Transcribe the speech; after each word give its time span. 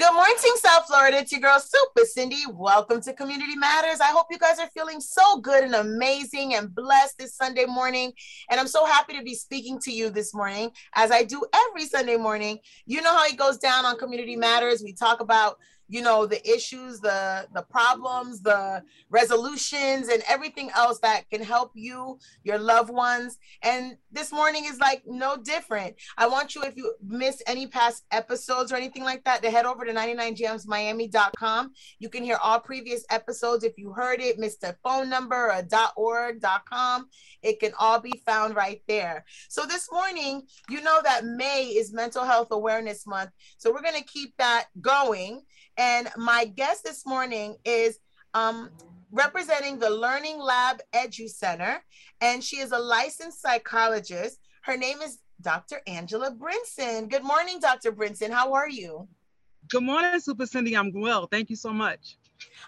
Good 0.00 0.14
morning, 0.14 0.34
South 0.56 0.86
Florida. 0.86 1.18
It's 1.18 1.30
your 1.30 1.42
girl, 1.42 1.60
Super 1.60 2.06
Cindy. 2.06 2.44
Welcome 2.50 3.02
to 3.02 3.12
Community 3.12 3.54
Matters. 3.54 4.00
I 4.00 4.12
hope 4.12 4.28
you 4.30 4.38
guys 4.38 4.58
are 4.58 4.70
feeling 4.72 4.98
so 4.98 5.40
good 5.40 5.62
and 5.62 5.74
amazing 5.74 6.54
and 6.54 6.74
blessed 6.74 7.18
this 7.18 7.36
Sunday 7.36 7.66
morning. 7.66 8.14
And 8.50 8.58
I'm 8.58 8.66
so 8.66 8.86
happy 8.86 9.18
to 9.18 9.22
be 9.22 9.34
speaking 9.34 9.78
to 9.80 9.92
you 9.92 10.08
this 10.08 10.32
morning, 10.32 10.70
as 10.94 11.10
I 11.10 11.24
do 11.24 11.44
every 11.52 11.84
Sunday 11.84 12.16
morning. 12.16 12.60
You 12.86 13.02
know 13.02 13.14
how 13.14 13.26
it 13.26 13.36
goes 13.36 13.58
down 13.58 13.84
on 13.84 13.98
Community 13.98 14.36
Matters. 14.36 14.82
We 14.82 14.94
talk 14.94 15.20
about 15.20 15.58
you 15.90 16.00
know 16.00 16.24
the 16.24 16.40
issues 16.48 17.00
the 17.00 17.48
the 17.52 17.62
problems 17.62 18.40
the 18.42 18.82
resolutions 19.10 20.08
and 20.08 20.22
everything 20.28 20.70
else 20.76 21.00
that 21.00 21.28
can 21.30 21.42
help 21.42 21.72
you 21.74 22.18
your 22.44 22.58
loved 22.58 22.90
ones. 22.90 23.38
And 23.62 23.96
this 24.12 24.32
morning 24.32 24.64
is 24.66 24.78
like 24.78 25.02
no 25.04 25.36
different. 25.36 25.96
I 26.16 26.28
want 26.28 26.54
you 26.54 26.62
if 26.62 26.76
you 26.76 26.94
miss 27.04 27.42
any 27.46 27.66
past 27.66 28.04
episodes 28.12 28.72
or 28.72 28.76
anything 28.76 29.02
like 29.02 29.24
that 29.24 29.42
to 29.42 29.50
head 29.50 29.66
over 29.66 29.84
to 29.84 29.92
99jamsmiami.com 29.92 31.72
you 31.98 32.08
can 32.08 32.22
hear 32.22 32.38
all 32.42 32.60
previous 32.60 33.04
episodes. 33.10 33.64
If 33.64 33.76
you 33.76 33.92
heard 33.92 34.20
it 34.20 34.38
missed 34.38 34.62
a 34.62 34.76
phone 34.84 35.10
number 35.10 35.52
or 35.52 35.62
.org.com 35.96 37.08
it 37.42 37.58
can 37.58 37.72
all 37.78 37.98
be 37.98 38.22
found 38.24 38.54
right 38.54 38.80
there. 38.86 39.24
So 39.48 39.66
this 39.66 39.88
morning 39.90 40.42
you 40.68 40.82
know 40.82 41.00
that 41.02 41.24
may 41.24 41.64
is 41.64 41.92
mental 41.92 42.24
health 42.24 42.48
awareness 42.52 43.06
month. 43.08 43.30
So 43.58 43.72
we're 43.72 43.82
going 43.82 44.00
to 44.00 44.04
keep 44.04 44.36
that 44.36 44.66
going 44.80 45.42
and 45.76 46.08
my 46.16 46.44
guest 46.44 46.84
this 46.84 47.06
morning 47.06 47.56
is 47.64 47.98
um, 48.34 48.70
representing 49.10 49.78
the 49.78 49.90
Learning 49.90 50.38
Lab 50.38 50.80
Edu 50.94 51.28
Center, 51.28 51.82
and 52.20 52.42
she 52.42 52.56
is 52.56 52.72
a 52.72 52.78
licensed 52.78 53.40
psychologist. 53.40 54.38
Her 54.62 54.76
name 54.76 55.00
is 55.02 55.18
Dr. 55.40 55.80
Angela 55.86 56.34
Brinson. 56.34 57.08
Good 57.08 57.24
morning, 57.24 57.60
Dr. 57.60 57.92
Brinson. 57.92 58.30
How 58.30 58.52
are 58.52 58.68
you? 58.68 59.08
Good 59.68 59.82
morning, 59.82 60.18
Super 60.20 60.46
Cindy. 60.46 60.76
I'm 60.76 60.92
well. 60.92 61.26
Thank 61.26 61.50
you 61.50 61.56
so 61.56 61.72
much. 61.72 62.16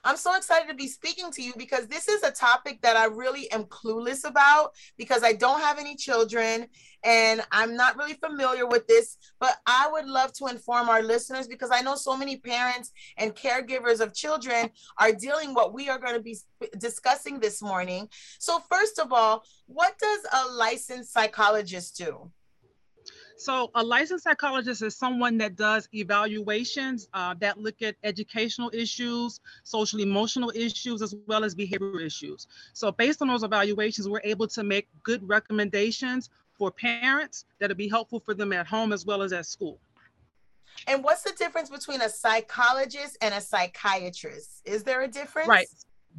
I'm 0.05 0.17
so 0.17 0.37
excited 0.37 0.69
to 0.69 0.75
be 0.75 0.89
speaking 0.89 1.31
to 1.33 1.43
you 1.43 1.53
because 1.57 1.87
this 1.87 2.09
is 2.09 2.23
a 2.23 2.31
topic 2.31 2.81
that 2.83 2.97
I 2.97 3.07
really 3.07 3.51
am 3.53 3.65
clueless 3.65 4.29
about 4.29 4.73
because 4.97 5.23
I 5.23 5.33
don't 5.33 5.61
have 5.61 5.79
any 5.79 5.97
children 5.97 6.67
and 7.05 7.41
I'm 7.51 7.77
not 7.77 7.97
really 7.97 8.15
familiar 8.15 8.67
with 8.67 8.87
this, 8.87 9.17
but 9.41 9.57
I 9.67 9.89
would 9.93 10.07
love 10.07 10.33
to 10.35 10.47
inform 10.47 10.89
our 10.89 11.03
listeners 11.03 11.49
because 11.49 11.71
I 11.73 11.83
know 11.83 11.95
so 11.95 12.17
many 12.17 12.37
parents 12.37 12.93
and 13.17 13.35
caregivers 13.35 14.01
of 14.01 14.15
children 14.15 14.71
are 14.99 15.13
dealing 15.13 15.55
what 15.55 15.75
we 15.75 15.89
are 15.89 15.99
going 15.99 16.15
to 16.15 16.21
be 16.21 16.37
discussing 16.79 17.41
this 17.41 17.63
morning. 17.63 18.09
So 18.39 18.61
first 18.71 18.99
of 18.99 19.13
all, 19.13 19.45
what 19.67 19.99
does 19.99 20.21
a 20.33 20.53
licensed 20.53 21.13
psychologist 21.13 21.97
do? 21.97 22.31
So, 23.37 23.71
a 23.75 23.83
licensed 23.83 24.25
psychologist 24.25 24.83
is 24.83 24.97
someone 24.97 25.39
that 25.39 25.57
does 25.57 25.89
evaluations 25.95 27.09
uh, 27.15 27.35
that 27.41 27.59
look 27.59 27.83
at 27.83 27.97
educational 28.05 28.71
issues, 28.73 29.41
social 29.65 30.01
emotional 30.01 30.53
issues, 30.55 31.03
as 31.03 31.15
well 31.27 31.45
as 31.45 31.55
behavioral 31.55 32.01
issues. 32.01 32.47
So, 32.73 32.93
based 32.93 33.23
on 33.23 33.29
those 33.29 33.43
evaluations, 33.43 34.09
we're 34.09 34.21
able 34.25 34.49
to 34.49 34.63
make 34.63 34.89
good 35.03 35.27
recommendations 35.29 36.31
for 36.53 36.71
parents 36.71 37.45
that'll 37.59 37.77
be 37.77 37.89
helpful 37.89 38.21
for 38.21 38.35
them 38.35 38.53
at 38.53 38.67
home 38.67 38.93
as 38.93 39.07
well 39.07 39.23
as 39.23 39.33
at 39.33 39.47
school. 39.47 39.79
And 40.87 41.05
what's 41.05 41.23
the 41.23 41.33
difference 41.33 41.71
between 41.71 42.01
a 42.01 42.09
psychologist 42.09 43.17
and 43.21 43.35
a 43.35 43.41
psychiatrist? 43.41 44.63
Is 44.65 44.83
there 44.83 45.03
a 45.03 45.09
difference? 45.09 45.49
Right 45.49 45.67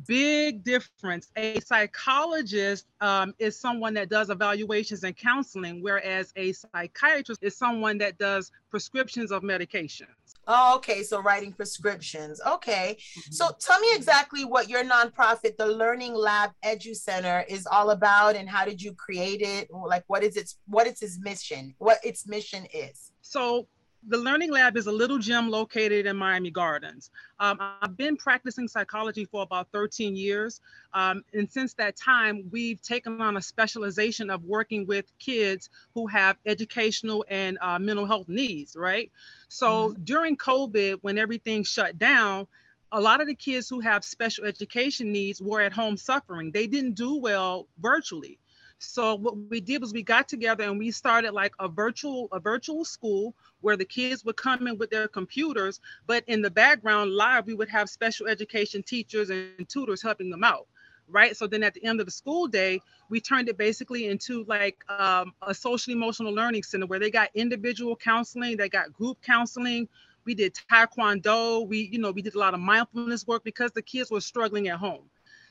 big 0.08 0.64
difference. 0.64 1.32
A 1.36 1.60
psychologist 1.60 2.86
um, 3.02 3.34
is 3.40 3.60
someone 3.60 3.94
that 3.96 4.10
does 4.10 4.30
evaluations 4.30 5.04
and 5.04 5.16
counseling, 5.16 5.82
whereas 5.82 6.34
a 6.36 6.54
psychiatrist 6.54 7.44
is 7.44 7.56
someone 7.56 7.98
that 8.00 8.18
does 8.18 8.52
prescriptions 8.70 9.32
of 9.32 9.44
medications. 9.44 10.08
Oh, 10.48 10.76
okay. 10.76 11.04
So 11.04 11.22
writing 11.22 11.54
prescriptions. 11.54 12.42
Okay. 12.46 12.98
Mm-hmm. 13.00 13.32
So 13.32 13.50
tell 13.60 13.80
me 13.80 13.88
exactly 13.96 14.44
what 14.44 14.68
your 14.68 14.84
nonprofit, 14.84 15.58
the 15.58 15.68
Learning 15.68 16.14
Lab 16.14 16.52
Edu 16.66 16.96
Center, 16.96 17.46
is 17.48 17.66
all 17.66 17.92
about, 17.92 18.36
and 18.36 18.50
how 18.50 18.66
did 18.66 18.82
you 18.82 18.94
create 18.94 19.42
it? 19.42 19.70
Like, 19.72 20.04
what 20.08 20.24
is 20.24 20.36
its 20.36 20.58
what 20.68 20.86
is 20.88 21.02
its 21.02 21.18
mission? 21.20 21.76
What 21.78 22.00
its 22.04 22.28
mission 22.28 22.68
is? 22.74 23.12
So 23.22 23.68
the 24.08 24.18
Learning 24.18 24.52
Lab 24.52 24.76
is 24.76 24.88
a 24.88 24.92
little 24.92 25.18
gym 25.18 25.50
located 25.50 26.06
in 26.06 26.18
Miami 26.18 26.52
Gardens. 26.52 27.10
Um, 27.40 27.58
I've 27.82 27.96
been 27.96 28.18
practicing 28.18 28.68
psychology 28.68 29.26
for 29.26 29.44
about 29.44 29.70
13 29.72 30.16
years. 30.16 30.60
Um, 30.94 31.24
and 31.34 31.50
since 31.50 31.74
that 31.76 31.96
time, 31.96 32.50
we've 32.52 32.82
taken 32.82 33.22
on 33.22 33.38
a 33.38 33.42
specialization 33.42 34.30
of 34.30 34.44
working 34.44 34.86
with 34.86 35.06
kids 35.20 35.70
who 35.94 36.08
have 36.08 36.38
educational 36.46 37.26
and 37.30 37.58
uh, 37.62 37.80
mental 37.80 38.06
health 38.06 38.28
needs, 38.28 38.76
right? 38.76 39.12
So 39.48 39.90
mm-hmm. 39.90 40.04
during 40.04 40.38
COVID, 40.38 41.00
when 41.02 41.18
everything 41.18 41.64
shut 41.64 41.98
down, 41.98 42.48
a 42.92 43.00
lot 43.00 43.22
of 43.22 43.28
the 43.28 43.36
kids 43.36 43.70
who 43.70 43.80
have 43.80 44.04
special 44.04 44.46
education 44.46 45.12
needs 45.12 45.42
were 45.42 45.62
at 45.62 45.74
home 45.74 45.98
suffering. 45.98 46.52
They 46.52 46.68
didn't 46.68 46.94
do 46.94 47.18
well 47.18 47.68
virtually. 47.80 48.40
So 48.84 49.16
what 49.16 49.38
we 49.50 49.62
did 49.62 49.82
was 49.82 49.94
we 49.94 50.04
got 50.04 50.28
together 50.28 50.66
and 50.66 50.78
we 50.78 50.92
started 50.92 51.32
like 51.32 51.54
a 51.60 51.70
virtual 51.70 52.28
a 52.32 52.40
virtual 52.40 52.84
school 52.84 53.34
where 53.64 53.78
the 53.78 53.86
kids 53.86 54.24
would 54.26 54.38
come 54.38 54.68
in 54.68 54.78
with 54.78 54.90
their 54.90 55.08
computers, 55.08 55.80
but 56.06 56.24
in 56.28 56.42
the 56.42 56.52
background 56.52 57.12
live 57.12 57.48
we 57.48 57.54
would 57.54 57.70
have 57.70 57.90
special 57.90 58.28
education 58.28 58.84
teachers 58.84 59.30
and 59.30 59.68
tutors 59.68 60.02
helping 60.02 60.30
them 60.30 60.44
out. 60.44 60.68
Right. 61.10 61.36
So 61.36 61.48
then 61.48 61.64
at 61.64 61.74
the 61.74 61.84
end 61.84 62.00
of 62.00 62.06
the 62.06 62.12
school 62.12 62.48
day, 62.48 62.80
we 63.10 63.20
turned 63.20 63.50
it 63.50 63.58
basically 63.58 64.08
into 64.08 64.46
like 64.46 64.78
um, 64.90 65.34
a 65.42 65.54
social 65.54 65.92
emotional 65.92 66.34
learning 66.34 66.64
center 66.64 66.86
where 66.86 67.00
they 67.00 67.12
got 67.12 67.30
individual 67.36 67.96
counseling, 67.96 68.56
they 68.56 68.70
got 68.70 68.94
group 68.94 69.22
counseling, 69.22 69.90
we 70.26 70.34
did 70.34 70.56
taekwondo 70.72 71.68
we 71.68 71.90
you 71.92 72.00
know 72.00 72.12
we 72.12 72.22
did 72.22 72.36
a 72.36 72.40
lot 72.40 72.54
of 72.54 72.60
mindfulness 72.60 73.28
work 73.28 73.44
because 73.44 73.72
the 73.72 73.82
kids 73.82 74.12
were 74.12 74.22
struggling 74.22 74.68
at 74.68 74.78
home 74.78 75.04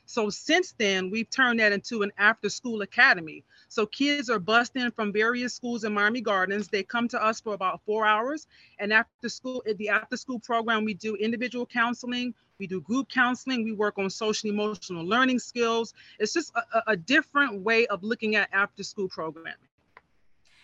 so 0.05 0.29
since 0.29 0.73
then, 0.77 1.09
we've 1.09 1.29
turned 1.29 1.59
that 1.59 1.71
into 1.71 2.03
an 2.03 2.11
after 2.17 2.49
school 2.49 2.81
academy. 2.81 3.43
So 3.69 3.85
kids 3.85 4.29
are 4.29 4.39
bussed 4.39 4.75
in 4.75 4.91
from 4.91 5.11
various 5.11 5.53
schools 5.53 5.83
in 5.83 5.93
Miami 5.93 6.21
Gardens. 6.21 6.67
They 6.67 6.83
come 6.83 7.07
to 7.09 7.23
us 7.23 7.41
for 7.41 7.53
about 7.53 7.81
four 7.85 8.05
hours. 8.05 8.47
And 8.79 8.91
after 8.93 9.29
school, 9.29 9.63
eh, 9.65 9.73
the 9.77 9.89
after 9.89 10.17
school 10.17 10.39
program, 10.39 10.83
we 10.83 10.93
do 10.93 11.15
individual 11.15 11.65
counseling, 11.65 12.33
we 12.59 12.67
do 12.67 12.81
group 12.81 13.09
counseling, 13.09 13.63
we 13.63 13.71
work 13.71 13.97
on 13.97 14.09
social 14.09 14.49
emotional 14.49 15.05
learning 15.05 15.39
skills. 15.39 15.93
It's 16.19 16.33
just 16.33 16.51
a, 16.55 16.91
a 16.91 16.97
different 16.97 17.61
way 17.61 17.87
of 17.87 18.03
looking 18.03 18.35
at 18.35 18.49
after 18.53 18.83
school 18.83 19.07
programming 19.07 19.55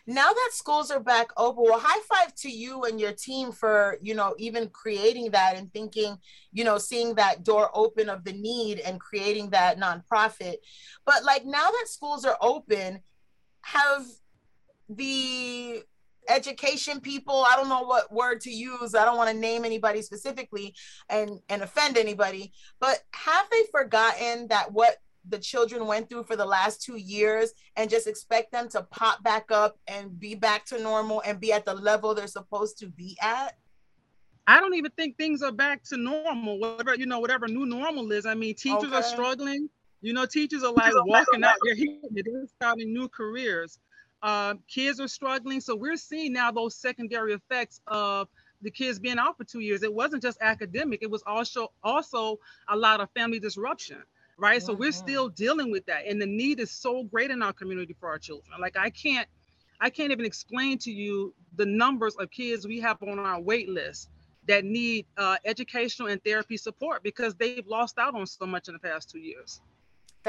now 0.07 0.31
that 0.31 0.49
schools 0.51 0.91
are 0.91 0.99
back 0.99 1.29
open 1.37 1.63
well 1.63 1.79
high 1.79 2.01
five 2.09 2.33
to 2.35 2.49
you 2.49 2.83
and 2.83 2.99
your 2.99 3.11
team 3.11 3.51
for 3.51 3.97
you 4.01 4.13
know 4.15 4.35
even 4.37 4.67
creating 4.69 5.31
that 5.31 5.55
and 5.57 5.71
thinking 5.73 6.17
you 6.51 6.63
know 6.63 6.77
seeing 6.77 7.15
that 7.15 7.43
door 7.43 7.69
open 7.73 8.09
of 8.09 8.23
the 8.23 8.33
need 8.33 8.79
and 8.79 8.99
creating 8.99 9.49
that 9.49 9.79
nonprofit. 9.79 10.55
But 11.05 11.23
like 11.23 11.45
now 11.45 11.69
that 11.69 11.85
schools 11.87 12.25
are 12.25 12.37
open 12.41 12.99
have 13.61 14.05
the 14.87 15.83
education 16.27 16.99
people 16.99 17.43
i 17.47 17.55
don't 17.55 17.69
know 17.69 17.81
what 17.81 18.11
word 18.11 18.39
to 18.39 18.51
use 18.51 18.93
i 18.93 19.03
don't 19.03 19.17
want 19.17 19.29
to 19.29 19.35
name 19.35 19.65
anybody 19.65 20.01
specifically 20.01 20.75
and 21.09 21.39
and 21.49 21.63
offend 21.63 21.97
anybody 21.97 22.51
but 22.79 22.99
have 23.13 23.47
they 23.51 23.63
forgotten 23.71 24.47
that 24.47 24.71
what 24.71 24.97
the 25.29 25.39
children 25.39 25.85
went 25.85 26.09
through 26.09 26.23
for 26.23 26.35
the 26.35 26.45
last 26.45 26.81
two 26.81 26.97
years 26.97 27.53
and 27.75 27.89
just 27.89 28.07
expect 28.07 28.51
them 28.51 28.67
to 28.69 28.83
pop 28.83 29.23
back 29.23 29.51
up 29.51 29.77
and 29.87 30.19
be 30.19 30.35
back 30.35 30.65
to 30.65 30.81
normal 30.81 31.21
and 31.25 31.39
be 31.39 31.51
at 31.53 31.65
the 31.65 31.73
level 31.73 32.13
they're 32.13 32.27
supposed 32.27 32.77
to 32.79 32.87
be 32.87 33.17
at? 33.21 33.57
I 34.47 34.59
don't 34.59 34.73
even 34.73 34.91
think 34.91 35.17
things 35.17 35.43
are 35.43 35.51
back 35.51 35.83
to 35.85 35.97
normal. 35.97 36.59
Whatever 36.59 36.95
you 36.95 37.05
know, 37.05 37.19
whatever 37.19 37.47
new 37.47 37.65
normal 37.65 38.11
is. 38.11 38.25
I 38.25 38.33
mean, 38.33 38.55
teachers 38.55 38.85
okay. 38.85 38.95
are 38.95 39.03
struggling. 39.03 39.69
You 40.01 40.13
know, 40.13 40.25
teachers 40.25 40.63
are 40.63 40.73
like 40.73 40.93
walking 41.05 41.43
out. 41.43 41.55
They're 41.63 41.75
here. 41.75 41.99
They're 42.11 42.47
starting 42.47 42.93
new 42.93 43.07
careers. 43.09 43.77
Uh, 44.23 44.55
kids 44.67 44.99
are 44.99 45.07
struggling. 45.07 45.61
So 45.61 45.75
we're 45.75 45.97
seeing 45.97 46.33
now 46.33 46.51
those 46.51 46.75
secondary 46.75 47.33
effects 47.33 47.79
of 47.87 48.27
the 48.61 48.71
kids 48.71 48.99
being 48.99 49.19
out 49.19 49.37
for 49.37 49.43
two 49.43 49.59
years. 49.59 49.83
It 49.83 49.93
wasn't 49.93 50.23
just 50.23 50.37
academic. 50.41 51.03
It 51.03 51.11
was 51.11 51.23
also 51.27 51.71
also 51.83 52.39
a 52.69 52.75
lot 52.75 53.01
of 53.01 53.09
family 53.11 53.39
disruption 53.39 54.03
right? 54.39 54.61
So 54.61 54.73
we're 54.73 54.91
still 54.91 55.29
dealing 55.29 55.71
with 55.71 55.85
that, 55.87 56.07
and 56.07 56.21
the 56.21 56.25
need 56.25 56.59
is 56.59 56.71
so 56.71 57.03
great 57.03 57.29
in 57.31 57.43
our 57.43 57.53
community 57.53 57.95
for 57.99 58.09
our 58.09 58.17
children. 58.17 58.59
Like 58.59 58.77
I 58.77 58.89
can't, 58.89 59.27
I 59.81 59.89
can't 59.89 60.11
even 60.11 60.25
explain 60.25 60.77
to 60.79 60.91
you 60.91 61.33
the 61.55 61.65
numbers 61.65 62.15
of 62.15 62.31
kids 62.31 62.65
we 62.65 62.79
have 62.79 62.97
on 63.03 63.19
our 63.19 63.41
wait 63.41 63.69
list 63.69 64.09
that 64.47 64.65
need 64.65 65.05
uh, 65.17 65.37
educational 65.45 66.07
and 66.07 66.23
therapy 66.23 66.57
support 66.57 67.03
because 67.03 67.35
they've 67.35 67.67
lost 67.67 67.99
out 67.99 68.15
on 68.15 68.25
so 68.25 68.45
much 68.45 68.67
in 68.67 68.73
the 68.73 68.79
past 68.79 69.09
two 69.09 69.19
years. 69.19 69.61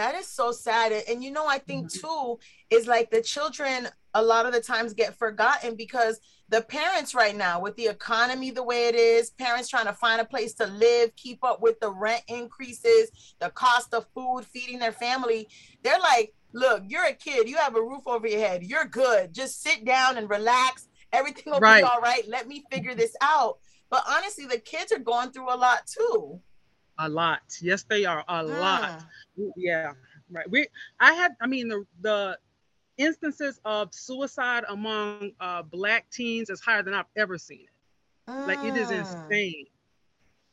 That 0.00 0.14
is 0.14 0.26
so 0.26 0.50
sad. 0.50 0.92
And 1.10 1.22
you 1.22 1.30
know, 1.30 1.46
I 1.46 1.58
think 1.58 1.92
mm-hmm. 1.92 2.06
too 2.06 2.38
is 2.70 2.86
like 2.86 3.10
the 3.10 3.20
children 3.20 3.86
a 4.14 4.22
lot 4.22 4.46
of 4.46 4.54
the 4.54 4.60
times 4.62 4.94
get 4.94 5.18
forgotten 5.18 5.74
because 5.76 6.20
the 6.48 6.62
parents 6.62 7.14
right 7.14 7.36
now 7.36 7.60
with 7.60 7.76
the 7.76 7.88
economy 7.88 8.50
the 8.50 8.62
way 8.62 8.88
it 8.88 8.94
is 8.94 9.28
parents 9.30 9.68
trying 9.68 9.84
to 9.84 9.92
find 9.92 10.20
a 10.20 10.24
place 10.24 10.54
to 10.54 10.66
live 10.66 11.14
keep 11.16 11.44
up 11.44 11.60
with 11.60 11.78
the 11.80 11.90
rent 11.90 12.22
increases 12.26 13.10
the 13.38 13.50
cost 13.50 13.94
of 13.94 14.04
food 14.12 14.44
feeding 14.52 14.80
their 14.80 14.90
family 14.90 15.46
they're 15.84 16.00
like 16.00 16.34
look 16.54 16.82
you're 16.88 17.04
a 17.04 17.12
kid 17.12 17.48
you 17.48 17.56
have 17.56 17.76
a 17.76 17.80
roof 17.80 18.02
over 18.06 18.26
your 18.26 18.40
head 18.40 18.64
you're 18.64 18.86
good 18.86 19.32
just 19.32 19.62
sit 19.62 19.84
down 19.84 20.16
and 20.16 20.28
relax 20.28 20.88
everything 21.12 21.44
will 21.52 21.60
right. 21.60 21.84
be 21.84 21.88
all 21.88 22.00
right 22.00 22.26
let 22.26 22.48
me 22.48 22.64
figure 22.72 22.96
this 22.96 23.14
out 23.20 23.58
but 23.90 24.04
honestly, 24.08 24.46
the 24.46 24.58
kids 24.58 24.92
are 24.92 24.98
going 24.98 25.32
through 25.32 25.52
a 25.52 25.56
lot 25.56 25.86
too. 25.86 26.40
A 27.02 27.08
lot. 27.08 27.40
Yes, 27.62 27.84
they 27.84 28.04
are. 28.04 28.24
A 28.28 28.42
lot. 28.42 29.04
Yeah. 29.56 29.92
Right. 30.30 30.48
We 30.50 30.68
I 31.00 31.14
had 31.14 31.32
I 31.40 31.46
mean 31.46 31.68
the 31.68 31.86
the 32.02 32.38
instances 32.98 33.58
of 33.64 33.94
suicide 33.94 34.64
among 34.68 35.32
uh, 35.40 35.62
black 35.62 36.10
teens 36.10 36.50
is 36.50 36.60
higher 36.60 36.82
than 36.82 36.92
I've 36.92 37.06
ever 37.16 37.38
seen 37.38 37.60
it. 37.62 38.30
Mm. 38.30 38.46
Like 38.46 38.62
it 38.64 38.76
is 38.76 38.88
mm. 38.88 39.00
insane. 39.00 39.64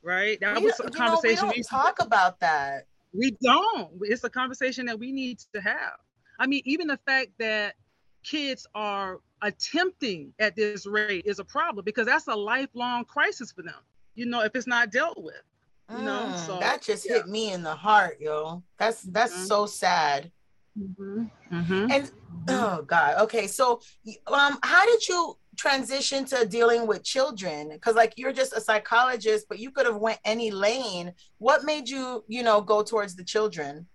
Right? 0.02 0.40
That 0.40 0.60
we, 0.60 0.68
was 0.68 0.80
a 0.80 0.90
conversation 0.90 1.48
know, 1.48 1.54
we 1.56 1.56
don't 1.56 1.58
we 1.58 1.64
talk 1.64 2.02
about 2.02 2.40
that. 2.40 2.88
We 3.14 3.32
don't. 3.42 3.92
It's 4.04 4.24
a 4.24 4.30
conversation 4.30 4.86
that 4.86 4.98
we 4.98 5.12
need 5.12 5.40
to 5.54 5.60
have. 5.60 5.98
I 6.40 6.48
mean, 6.48 6.62
even 6.64 6.88
the 6.88 7.00
fact 7.06 7.32
that 7.40 7.76
kids 8.24 8.66
are 8.74 9.20
attempting 9.42 10.34
at 10.40 10.56
this 10.56 10.86
rate 10.86 11.26
is 11.26 11.40
a 11.40 11.44
problem 11.44 11.84
because 11.84 12.06
that's 12.06 12.28
a 12.28 12.36
lifelong 12.36 13.04
crisis 13.04 13.52
for 13.52 13.64
them. 13.64 13.82
You 14.16 14.28
know, 14.28 14.44
if 14.44 14.56
it's 14.56 14.68
not 14.68 14.92
dealt 14.92 15.22
with. 15.22 15.42
You 15.90 16.04
know, 16.04 16.32
mm, 16.34 16.46
so 16.46 16.60
that 16.60 16.82
just 16.82 17.08
yeah. 17.08 17.18
hit 17.18 17.28
me 17.28 17.54
in 17.54 17.64
the 17.64 17.74
heart, 17.74 18.18
yo. 18.20 18.62
That's 18.78 19.04
that's 19.04 19.34
mm-hmm. 19.34 19.46
so 19.46 19.66
sad. 19.66 20.32
Mm-hmm. 20.78 21.24
Mm-hmm. 21.52 21.92
And 21.92 22.12
oh 22.50 22.82
god, 22.86 23.22
okay. 23.22 23.48
So, 23.48 23.80
um, 24.28 24.60
how 24.64 24.86
did 24.86 25.08
you 25.08 25.38
transition 25.56 26.26
to 26.26 26.46
dealing 26.46 26.88
with 26.88 27.04
children? 27.04 27.70
Because 27.70 27.96
like 27.96 28.14
you're 28.18 28.34
just 28.34 28.54
a 28.54 28.62
psychologist, 28.62 29.48
but 29.48 29.60
you 29.60 29.72
could 29.72 29.86
have 29.86 29.98
went 29.98 30.20
any 30.26 30.52
lane. 30.52 31.14
What 31.38 31.64
made 31.64 31.88
you, 31.88 32.24
you 32.28 32.44
know, 32.44 32.62
go 32.62 32.84
towards 32.84 33.16
the 33.16 33.24
children? 33.24 33.88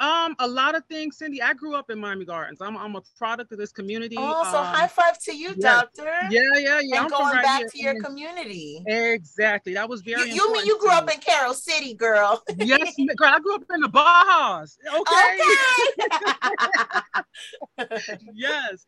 Um, 0.00 0.34
a 0.40 0.48
lot 0.48 0.74
of 0.74 0.84
things, 0.86 1.18
Cindy. 1.18 1.40
I 1.40 1.54
grew 1.54 1.76
up 1.76 1.88
in 1.88 2.00
Miami 2.00 2.24
Gardens. 2.24 2.60
I'm, 2.60 2.76
I'm 2.76 2.96
a 2.96 3.02
product 3.16 3.52
of 3.52 3.58
this 3.58 3.70
community. 3.70 4.16
Oh, 4.18 4.42
so 4.50 4.58
um, 4.58 4.66
high 4.66 4.88
five 4.88 5.18
to 5.20 5.36
you, 5.36 5.50
yeah. 5.56 5.82
doctor. 5.82 6.12
Yeah, 6.30 6.40
yeah, 6.56 6.80
yeah. 6.80 6.80
And 6.80 6.94
I'm 6.94 7.08
going 7.08 7.36
right 7.36 7.44
back 7.44 7.60
here. 7.60 7.68
to 7.68 7.78
your 7.78 8.02
community. 8.02 8.82
Exactly. 8.86 9.74
That 9.74 9.88
was 9.88 10.02
very. 10.02 10.28
You, 10.30 10.34
you 10.34 10.52
mean 10.52 10.66
you 10.66 10.78
grew 10.80 10.90
up 10.90 11.08
in 11.12 11.20
Carol 11.20 11.54
City, 11.54 11.94
girl? 11.94 12.42
yes, 12.56 12.96
girl. 13.16 13.28
I 13.28 13.38
grew 13.38 13.54
up 13.54 13.62
in 13.72 13.80
the 13.82 13.88
Bajas. 13.88 14.78
Okay. 14.98 15.38
okay. 17.78 18.18
yes. 18.34 18.86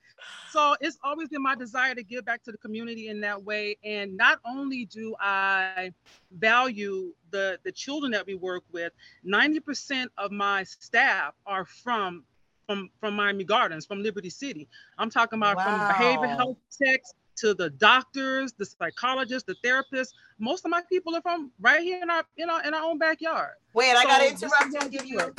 So 0.51 0.75
it's 0.81 0.99
always 1.05 1.29
been 1.29 1.43
my 1.43 1.55
desire 1.55 1.95
to 1.95 2.03
give 2.03 2.25
back 2.25 2.43
to 2.45 2.53
the 2.53 2.59
community 2.59 3.09
in 3.09 3.21
that 3.21 3.45
way, 3.45 3.77
and 3.85 4.17
not 4.17 4.41
only 4.45 4.87
do 4.87 5.15
I 5.21 5.93
value 6.33 7.13
the 7.31 7.59
the 7.65 7.73
children 7.73 8.13
that 8.13 8.27
we 8.27 8.35
work 8.35 8.65
with, 8.73 8.93
90% 9.27 10.07
of 10.19 10.31
my 10.31 10.65
staff 10.65 11.35
are 11.47 11.65
from 11.65 12.25
from 12.67 12.91
from 13.01 13.15
Miami 13.15 13.45
Gardens, 13.45 13.87
from 13.87 14.03
Liberty 14.03 14.31
City. 14.31 14.69
I'm 14.99 15.11
talking 15.11 15.39
about 15.39 15.57
wow. 15.57 15.65
from 15.65 15.95
behavioral 15.95 16.37
health 16.37 16.59
techs 16.83 17.15
to 17.37 17.55
the 17.55 17.71
doctors, 17.71 18.53
the 18.53 18.65
psychologists, 18.65 19.47
the 19.47 19.57
therapists. 19.67 20.13
Most 20.39 20.65
of 20.65 20.71
my 20.71 20.83
people 20.91 21.15
are 21.15 21.23
from 21.23 21.53
right 21.61 21.83
here 21.83 22.03
in 22.03 22.11
our 22.11 22.25
in 22.37 22.51
our 22.51 22.65
in 22.67 22.75
our 22.75 22.83
own 22.83 22.99
backyard. 22.99 23.53
Wait, 23.75 23.93
so 23.93 23.99
I 23.99 24.05
gotta 24.05 24.29
interrupt 24.31 24.83
and 24.83 24.91
give 24.91 25.07
you 25.07 25.19
a, 25.19 25.25
a 25.25 25.31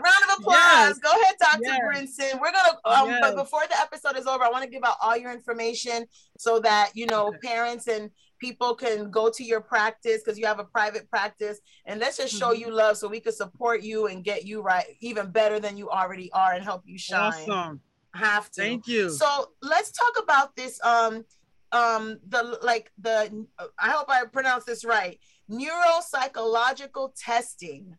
round 0.00 0.24
of 0.30 0.38
applause. 0.38 0.56
Yes. 0.56 0.98
Go 0.98 1.10
ahead, 1.10 1.34
Dr. 1.40 1.60
Yes. 1.62 1.80
Brinson. 1.82 2.40
We're 2.40 2.52
gonna 2.52 2.78
um, 2.84 3.10
yes. 3.10 3.20
but 3.20 3.36
before 3.36 3.62
the 3.68 3.78
episode 3.78 4.16
is 4.16 4.26
over, 4.26 4.44
I 4.44 4.50
want 4.50 4.64
to 4.64 4.70
give 4.70 4.84
out 4.84 4.96
all 5.00 5.16
your 5.16 5.32
information 5.32 6.06
so 6.38 6.58
that 6.60 6.90
you 6.94 7.06
know 7.06 7.32
parents 7.42 7.86
and 7.86 8.10
people 8.38 8.74
can 8.74 9.10
go 9.10 9.30
to 9.30 9.44
your 9.44 9.60
practice 9.60 10.22
because 10.24 10.38
you 10.38 10.46
have 10.46 10.58
a 10.58 10.64
private 10.64 11.08
practice 11.10 11.60
and 11.86 12.00
let's 12.00 12.16
just 12.16 12.36
show 12.36 12.52
mm-hmm. 12.52 12.62
you 12.62 12.70
love 12.70 12.96
so 12.96 13.08
we 13.08 13.20
can 13.20 13.32
support 13.32 13.82
you 13.82 14.06
and 14.06 14.24
get 14.24 14.44
you 14.44 14.60
right 14.60 14.84
even 15.00 15.30
better 15.30 15.60
than 15.60 15.76
you 15.76 15.88
already 15.90 16.30
are 16.32 16.52
and 16.52 16.64
help 16.64 16.82
you 16.84 16.98
shine 16.98 17.32
awesome 17.48 17.80
have 18.14 18.50
to 18.50 18.60
thank 18.60 18.86
you 18.86 19.10
so 19.10 19.48
let's 19.62 19.90
talk 19.90 20.22
about 20.22 20.54
this 20.56 20.80
um 20.84 21.24
um 21.72 22.18
the 22.28 22.58
like 22.62 22.90
the 23.00 23.46
i 23.78 23.90
hope 23.90 24.08
i 24.08 24.24
pronounce 24.24 24.64
this 24.64 24.84
right 24.84 25.18
neuropsychological 25.50 27.12
testing 27.18 27.96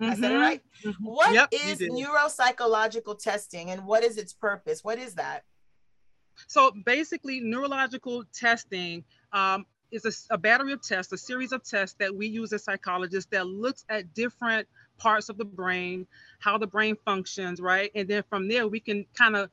mm-hmm. 0.00 0.12
I 0.12 0.14
said 0.14 0.24
it 0.24 0.34
mm-hmm. 0.34 0.42
right. 0.42 0.60
Mm-hmm. 0.84 1.04
What 1.04 1.34
yep, 1.34 1.48
is 1.52 1.78
neuropsychological 1.78 3.18
testing 3.18 3.70
and 3.70 3.86
what 3.86 4.04
is 4.04 4.16
its 4.16 4.32
purpose? 4.32 4.82
What 4.82 4.98
is 4.98 5.14
that? 5.14 5.42
So 6.48 6.72
basically, 6.84 7.40
neurological 7.40 8.24
testing 8.32 9.04
um, 9.32 9.66
is 9.94 10.04
a, 10.30 10.34
a 10.34 10.38
battery 10.38 10.72
of 10.72 10.82
tests, 10.82 11.12
a 11.12 11.18
series 11.18 11.52
of 11.52 11.62
tests 11.62 11.96
that 12.00 12.14
we 12.14 12.26
use 12.26 12.52
as 12.52 12.64
psychologists 12.64 13.30
that 13.30 13.46
looks 13.46 13.84
at 13.88 14.12
different 14.12 14.66
parts 14.98 15.28
of 15.28 15.38
the 15.38 15.44
brain, 15.44 16.06
how 16.40 16.58
the 16.58 16.66
brain 16.66 16.96
functions, 17.04 17.60
right? 17.60 17.90
And 17.94 18.08
then 18.08 18.22
from 18.28 18.48
there, 18.48 18.66
we 18.66 18.80
can 18.80 19.06
kind 19.14 19.36
of 19.36 19.50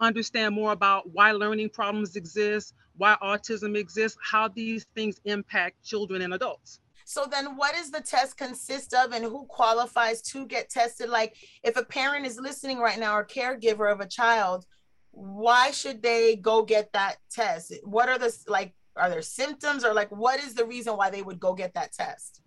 understand 0.00 0.54
more 0.54 0.72
about 0.72 1.10
why 1.10 1.32
learning 1.32 1.70
problems 1.70 2.16
exist, 2.16 2.74
why 2.96 3.16
autism 3.22 3.76
exists, 3.76 4.18
how 4.22 4.48
these 4.48 4.86
things 4.94 5.20
impact 5.24 5.82
children 5.82 6.22
and 6.22 6.34
adults. 6.34 6.80
So 7.04 7.26
then 7.30 7.56
what 7.56 7.74
does 7.74 7.90
the 7.90 8.02
test 8.02 8.36
consist 8.36 8.92
of 8.92 9.12
and 9.12 9.24
who 9.24 9.46
qualifies 9.46 10.20
to 10.22 10.46
get 10.46 10.68
tested? 10.68 11.08
Like 11.08 11.36
if 11.62 11.76
a 11.78 11.84
parent 11.84 12.26
is 12.26 12.38
listening 12.38 12.78
right 12.78 12.98
now 12.98 13.16
or 13.16 13.24
caregiver 13.24 13.90
of 13.90 14.00
a 14.00 14.06
child, 14.06 14.66
why 15.10 15.70
should 15.70 16.02
they 16.02 16.36
go 16.36 16.62
get 16.62 16.92
that 16.92 17.16
test? 17.30 17.72
What 17.82 18.10
are 18.10 18.18
the 18.18 18.36
like 18.46 18.74
are 18.98 19.10
there 19.10 19.22
symptoms 19.22 19.84
or 19.84 19.94
like 19.94 20.10
what 20.10 20.40
is 20.40 20.54
the 20.54 20.64
reason 20.64 20.96
why 20.96 21.10
they 21.10 21.22
would 21.22 21.40
go 21.40 21.54
get 21.54 21.74
that 21.74 21.92
test? 21.92 22.40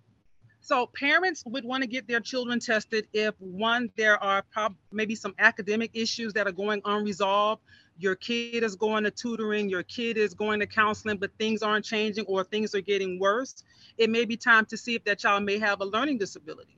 So 0.64 0.88
parents 0.94 1.44
would 1.48 1.66
want 1.66 1.82
to 1.82 1.88
get 1.88 2.08
their 2.08 2.20
children 2.20 2.60
tested 2.60 3.08
if 3.14 3.34
one, 3.40 3.90
there 3.98 4.24
are 4.24 4.44
prob- 4.54 4.76
maybe 4.92 5.16
some 5.16 5.34
academic 5.40 5.90
issues 5.96 6.34
that 6.34 6.48
are 6.48 6.52
going 6.52 6.82
unresolved. 6.86 7.64
Your 7.98 8.16
kid 8.16 8.64
is 8.64 8.76
going 8.76 9.04
to 9.04 9.12
tutoring, 9.12 9.70
your 9.70 9.82
kid 9.84 10.18
is 10.18 10.36
going 10.36 10.60
to 10.60 10.68
counseling, 10.68 11.18
but 11.18 11.32
things 11.40 11.64
aren't 11.64 11.84
changing 11.84 12.26
or 12.26 12.44
things 12.44 12.76
are 12.76 12.82
getting 12.82 13.20
worse. 13.20 13.64
It 13.98 14.12
may 14.12 14.24
be 14.24 14.38
time 14.38 14.66
to 14.68 14.78
see 14.78 14.94
if 14.94 15.04
that 15.06 15.18
child 15.18 15.44
may 15.44 15.58
have 15.58 15.82
a 15.82 15.86
learning 15.86 16.20
disability. 16.20 16.78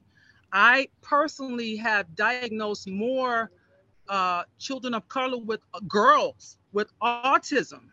I 0.54 0.88
personally 1.02 1.76
have 1.78 2.16
diagnosed 2.16 2.90
more 2.90 3.52
uh, 4.08 4.44
children 4.60 4.94
of 4.94 5.08
color 5.10 5.38
with 5.40 5.62
uh, 5.74 5.80
girls 5.88 6.58
with 6.72 6.92
autism 7.02 7.90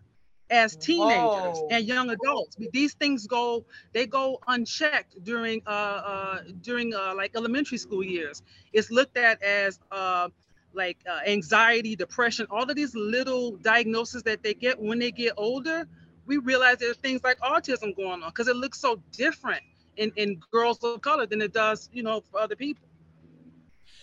as 0.51 0.77
teenagers 0.77 1.59
Whoa. 1.59 1.69
and 1.71 1.87
young 1.87 2.11
adults. 2.11 2.57
These 2.73 2.95
things 2.95 3.27
go 3.27 3.65
they 3.93 4.07
go 4.07 4.41
unchecked 4.49 5.23
during 5.23 5.63
uh, 5.67 5.71
uh 5.71 6.39
during 6.61 6.95
uh, 6.95 7.15
like 7.17 7.33
elementary 7.37 7.79
school 7.79 8.03
years. 8.03 8.43
It's 8.73 8.91
looked 8.91 9.17
at 9.17 9.43
as 9.43 9.79
uh, 9.91 10.29
like 10.73 10.99
uh, 11.09 11.21
anxiety, 11.27 11.97
depression, 11.97 12.47
all 12.51 12.69
of 12.69 12.77
these 12.77 12.95
little 12.95 13.57
diagnoses 13.57 14.23
that 14.25 14.43
they 14.43 14.55
get 14.55 14.81
when 14.81 14.99
they 14.99 15.11
get 15.11 15.35
older. 15.37 15.87
We 16.27 16.39
realize 16.39 16.79
there's 16.79 16.97
things 16.97 17.23
like 17.25 17.39
autism 17.41 17.97
going 17.97 18.23
on 18.23 18.29
because 18.29 18.49
it 18.49 18.57
looks 18.57 18.79
so 18.79 19.01
different 19.13 19.63
in, 19.97 20.13
in 20.17 20.41
girls 20.53 20.79
of 20.85 21.01
color 21.01 21.27
than 21.27 21.41
it 21.41 21.53
does, 21.53 21.89
you 21.93 22.03
know, 22.03 22.23
for 22.31 22.41
other 22.41 22.57
people. 22.57 22.87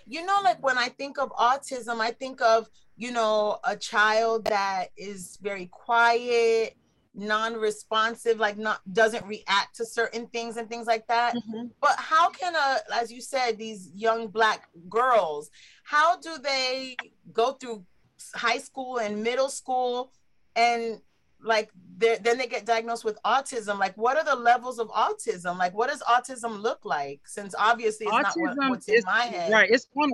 You 0.05 0.25
know, 0.25 0.39
like 0.43 0.63
when 0.63 0.77
I 0.77 0.89
think 0.89 1.17
of 1.19 1.31
autism, 1.31 1.99
I 1.99 2.11
think 2.11 2.41
of 2.41 2.69
you 2.97 3.11
know, 3.11 3.59
a 3.63 3.75
child 3.75 4.45
that 4.45 4.87
is 4.97 5.37
very 5.41 5.67
quiet, 5.67 6.75
non-responsive, 7.13 8.39
like 8.39 8.57
not 8.57 8.81
doesn't 8.91 9.25
react 9.25 9.75
to 9.75 9.85
certain 9.85 10.27
things 10.27 10.57
and 10.57 10.67
things 10.67 10.87
like 10.87 11.07
that. 11.07 11.35
Mm-hmm. 11.35 11.67
But 11.79 11.95
how 11.97 12.29
can 12.29 12.55
a, 12.55 12.77
as 12.93 13.11
you 13.11 13.21
said, 13.21 13.57
these 13.57 13.91
young 13.93 14.27
black 14.27 14.67
girls, 14.89 15.51
how 15.83 16.19
do 16.19 16.37
they 16.41 16.95
go 17.31 17.53
through 17.53 17.85
high 18.33 18.57
school 18.57 18.97
and 18.97 19.23
middle 19.23 19.49
school 19.49 20.11
and 20.55 20.99
like 21.39 21.69
then 21.99 22.37
they 22.37 22.47
get 22.47 22.65
diagnosed 22.65 23.05
with 23.05 23.21
autism? 23.23 23.77
Like 23.77 23.95
what 23.95 24.17
are 24.17 24.25
the 24.25 24.35
levels 24.35 24.79
of 24.79 24.89
autism? 24.89 25.59
Like 25.59 25.75
what 25.75 25.89
does 25.89 26.01
autism 26.01 26.61
look 26.61 26.83
like? 26.83 27.21
Since 27.25 27.53
obviously 27.57 28.07
it's 28.07 28.15
autism 28.15 28.55
not 28.55 28.57
what, 28.57 28.69
what's 28.71 28.89
in 28.89 29.01
my 29.05 29.21
head. 29.21 29.51
right 29.51 29.69
it's 29.69 29.87
on 29.95 30.11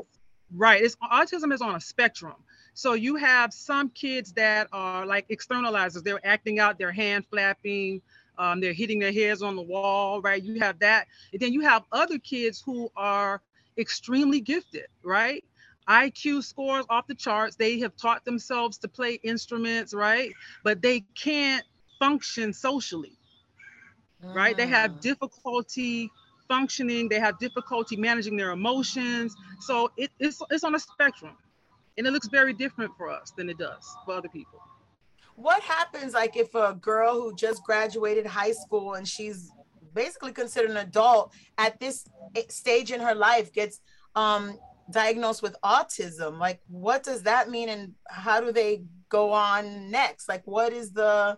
right 0.56 0.82
it's 0.82 0.96
autism 0.98 1.54
is 1.54 1.62
on 1.62 1.76
a 1.76 1.80
spectrum 1.80 2.36
so 2.74 2.94
you 2.94 3.16
have 3.16 3.54
some 3.54 3.90
kids 3.90 4.34
that 4.34 4.68
are 4.72 5.06
like 5.06 5.28
externalizers. 5.30 6.04
They're 6.04 6.26
acting 6.26 6.60
out, 6.60 6.78
their 6.78 6.92
hand 6.92 7.26
flapping, 7.30 8.02
um, 8.38 8.60
they're 8.60 8.74
hitting 8.74 9.00
their 9.00 9.14
heads 9.14 9.42
on 9.42 9.56
the 9.56 9.62
wall, 9.62 10.22
right? 10.22 10.42
You 10.42 10.60
have 10.60 10.80
that. 10.80 11.08
And 11.32 11.42
then 11.42 11.54
you 11.54 11.62
have 11.62 11.84
other 11.92 12.18
kids 12.18 12.62
who 12.66 12.90
are 12.96 13.42
extremely 13.78 14.42
gifted, 14.42 14.88
right? 15.04 15.44
IQ 15.88 16.44
scores 16.44 16.86
off 16.90 17.06
the 17.08 17.16
charts. 17.16 17.56
They 17.56 17.80
have 17.80 17.96
taught 17.96 18.26
themselves 18.26 18.78
to 18.80 18.88
play 18.88 19.20
instruments, 19.24 19.94
right? 19.94 20.32
But 20.64 20.82
they 20.82 21.02
can't 21.16 21.64
function 22.00 22.54
socially, 22.54 23.18
right? 24.24 24.58
They 24.58 24.68
have 24.68 24.92
mm. 24.92 25.02
difficulty 25.02 26.10
functioning. 26.48 27.08
They 27.08 27.20
have 27.20 27.38
difficulty 27.38 27.98
managing 27.98 28.38
their 28.38 28.52
emotions. 28.52 29.36
So 29.60 29.92
it, 29.96 30.10
it's, 30.20 30.42
it's 30.50 30.64
on 30.64 30.74
a 30.74 30.80
spectrum 30.80 31.38
and 31.98 32.08
it 32.08 32.12
looks 32.12 32.28
very 32.28 32.54
different 32.54 32.92
for 32.98 33.10
us 33.10 33.32
than 33.32 33.50
it 33.50 33.58
does 33.58 33.96
for 34.06 34.14
other 34.14 34.30
people 34.30 34.60
what 35.36 35.62
happens 35.62 36.14
like 36.14 36.38
if 36.38 36.54
a 36.56 36.78
girl 36.80 37.20
who 37.22 37.36
just 37.36 37.64
graduated 37.64 38.26
high 38.26 38.52
school 38.52 38.94
and 38.94 39.08
she's 39.08 39.52
basically 39.94 40.32
considered 40.32 40.72
an 40.72 40.78
adult 40.78 41.34
at 41.58 41.80
this 41.80 42.06
stage 42.50 42.92
in 42.92 43.00
her 43.00 43.16
life 43.16 43.52
gets 43.54 43.82
um, 44.16 44.58
diagnosed 44.92 45.42
with 45.42 45.56
autism 45.64 46.38
like 46.40 46.62
what 46.68 47.04
does 47.04 47.24
that 47.24 47.50
mean 47.50 47.70
and 47.70 47.94
how 48.08 48.40
do 48.40 48.52
they 48.52 48.84
go 49.10 49.32
on 49.32 49.90
next 49.90 50.28
like 50.28 50.46
what 50.46 50.74
is 50.74 50.92
the 50.92 51.38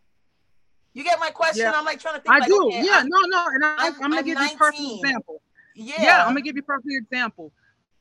You 0.94 1.04
get 1.04 1.20
my 1.20 1.30
question? 1.30 1.64
Yeah. 1.64 1.74
I'm 1.76 1.84
like 1.84 2.00
trying 2.00 2.16
to 2.16 2.22
think. 2.22 2.34
I 2.34 2.40
like, 2.40 2.48
do. 2.48 2.68
Okay, 2.68 2.86
yeah, 2.86 3.00
I'm, 3.00 3.10
no, 3.10 3.20
no. 3.28 3.46
And 3.54 3.66
I, 3.66 3.88
am 3.88 4.00
gonna 4.00 4.24
give 4.24 4.36
19. 4.36 4.48
you 4.48 4.56
a 4.56 4.58
perfect 4.58 5.04
example. 5.04 5.42
Yeah. 5.76 6.02
Yeah, 6.02 6.22
I'm 6.22 6.30
gonna 6.30 6.42
give 6.42 6.56
you 6.56 6.62
a 6.62 6.66
perfect 6.66 6.88
example. 6.90 7.52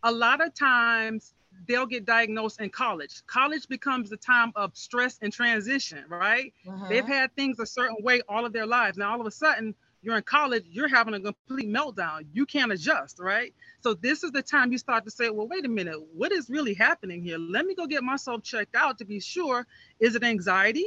A 0.05 0.13
lot 0.13 0.41
of 0.41 0.55
times 0.55 1.35
they'll 1.67 1.87
get 1.87 2.05
diagnosed 2.05 2.61
in 2.61 2.71
college. 2.71 3.23
College 3.27 3.69
becomes 3.69 4.11
the 4.11 4.17
time 4.17 4.53
of 4.57 4.77
stress 4.77 5.19
and 5.23 5.33
transition, 5.33 6.05
right? 6.09 6.53
Uh-huh. 6.69 6.87
They've 6.89 7.07
had 7.07 7.35
things 7.35 7.59
a 7.59 7.67
certain 7.67 7.97
way 8.01 8.21
all 8.29 8.45
of 8.45 8.53
their 8.53 8.67
lives. 8.67 8.99
Now 8.99 9.13
all 9.13 9.21
of 9.21 9.27
a 9.27 9.31
sudden 9.31 9.75
you're 10.03 10.17
in 10.17 10.23
college, 10.23 10.65
you're 10.71 10.89
having 10.89 11.15
a 11.15 11.21
complete 11.21 11.69
meltdown. 11.69 12.27
You 12.33 12.45
can't 12.45 12.71
adjust, 12.71 13.19
right? 13.19 13.55
So 13.81 13.95
this 13.95 14.23
is 14.23 14.33
the 14.33 14.43
time 14.43 14.71
you 14.71 14.79
start 14.79 15.05
to 15.05 15.11
say, 15.11 15.31
well, 15.31 15.49
wait 15.49 15.65
a 15.65 15.69
minute, 15.69 15.99
what 16.13 16.31
is 16.31 16.51
really 16.51 16.75
happening 16.75 17.23
here? 17.23 17.39
Let 17.39 17.65
me 17.65 17.75
go 17.75 17.87
get 17.87 18.05
myself 18.05 18.43
checked 18.43 18.75
out 18.75 18.99
to 18.99 19.07
be 19.07 19.19
sure. 19.19 19.67
Is 20.01 20.15
it 20.15 20.23
anxiety? 20.23 20.87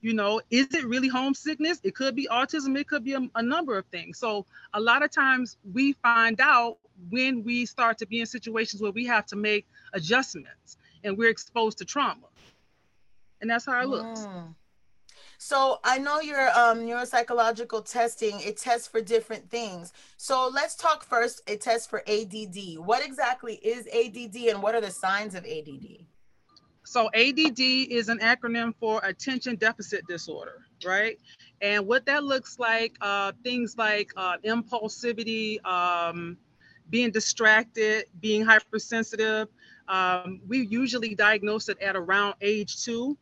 You 0.00 0.14
know, 0.14 0.40
is 0.50 0.72
it 0.74 0.86
really 0.86 1.08
homesickness? 1.08 1.80
It 1.82 1.94
could 1.94 2.14
be 2.14 2.28
autism, 2.30 2.78
it 2.78 2.86
could 2.86 3.04
be 3.04 3.14
a, 3.14 3.28
a 3.34 3.42
number 3.42 3.76
of 3.76 3.86
things. 3.86 4.18
So 4.18 4.46
a 4.74 4.80
lot 4.80 5.02
of 5.02 5.10
times 5.10 5.56
we 5.72 5.92
find 5.94 6.40
out 6.40 6.78
when 7.10 7.42
we 7.42 7.66
start 7.66 7.98
to 7.98 8.06
be 8.06 8.20
in 8.20 8.26
situations 8.26 8.80
where 8.82 8.92
we 8.92 9.04
have 9.06 9.26
to 9.26 9.36
make 9.36 9.66
adjustments 9.92 10.76
and 11.04 11.16
we're 11.16 11.30
exposed 11.30 11.78
to 11.78 11.84
trauma. 11.84 12.26
And 13.40 13.50
that's 13.50 13.66
how 13.66 13.80
it 13.80 13.88
looks. 13.88 14.20
Mm. 14.20 14.54
So 15.38 15.78
I 15.84 15.98
know 15.98 16.20
your 16.20 16.48
um, 16.50 16.80
neuropsychological 16.80 17.88
testing, 17.88 18.40
it 18.40 18.56
tests 18.56 18.88
for 18.88 19.00
different 19.00 19.48
things. 19.48 19.92
So 20.16 20.50
let's 20.52 20.74
talk 20.74 21.04
first, 21.04 21.42
it 21.48 21.60
tests 21.60 21.86
for 21.86 22.02
ADD. 22.08 22.78
What 22.78 23.04
exactly 23.04 23.54
is 23.54 23.86
ADD 23.86 24.48
and 24.48 24.62
what 24.62 24.74
are 24.74 24.80
the 24.80 24.90
signs 24.90 25.36
of 25.36 25.44
ADD? 25.44 26.04
So 26.88 27.10
ADD 27.12 27.60
is 27.60 28.08
an 28.08 28.18
acronym 28.20 28.74
for 28.80 28.98
attention 29.04 29.56
deficit 29.56 30.06
disorder, 30.08 30.64
right? 30.86 31.18
And 31.60 31.86
what 31.86 32.06
that 32.06 32.24
looks 32.24 32.58
like, 32.58 32.96
uh, 33.02 33.32
things 33.44 33.76
like 33.76 34.10
uh, 34.16 34.38
impulsivity, 34.42 35.62
um, 35.66 36.38
being 36.88 37.10
distracted, 37.10 38.06
being 38.22 38.42
hypersensitive. 38.42 39.48
Um, 39.86 40.40
we 40.48 40.66
usually 40.66 41.14
diagnose 41.14 41.68
it 41.68 41.78
at 41.82 41.94
around 41.94 42.36
age 42.40 42.82
two. 42.82 43.18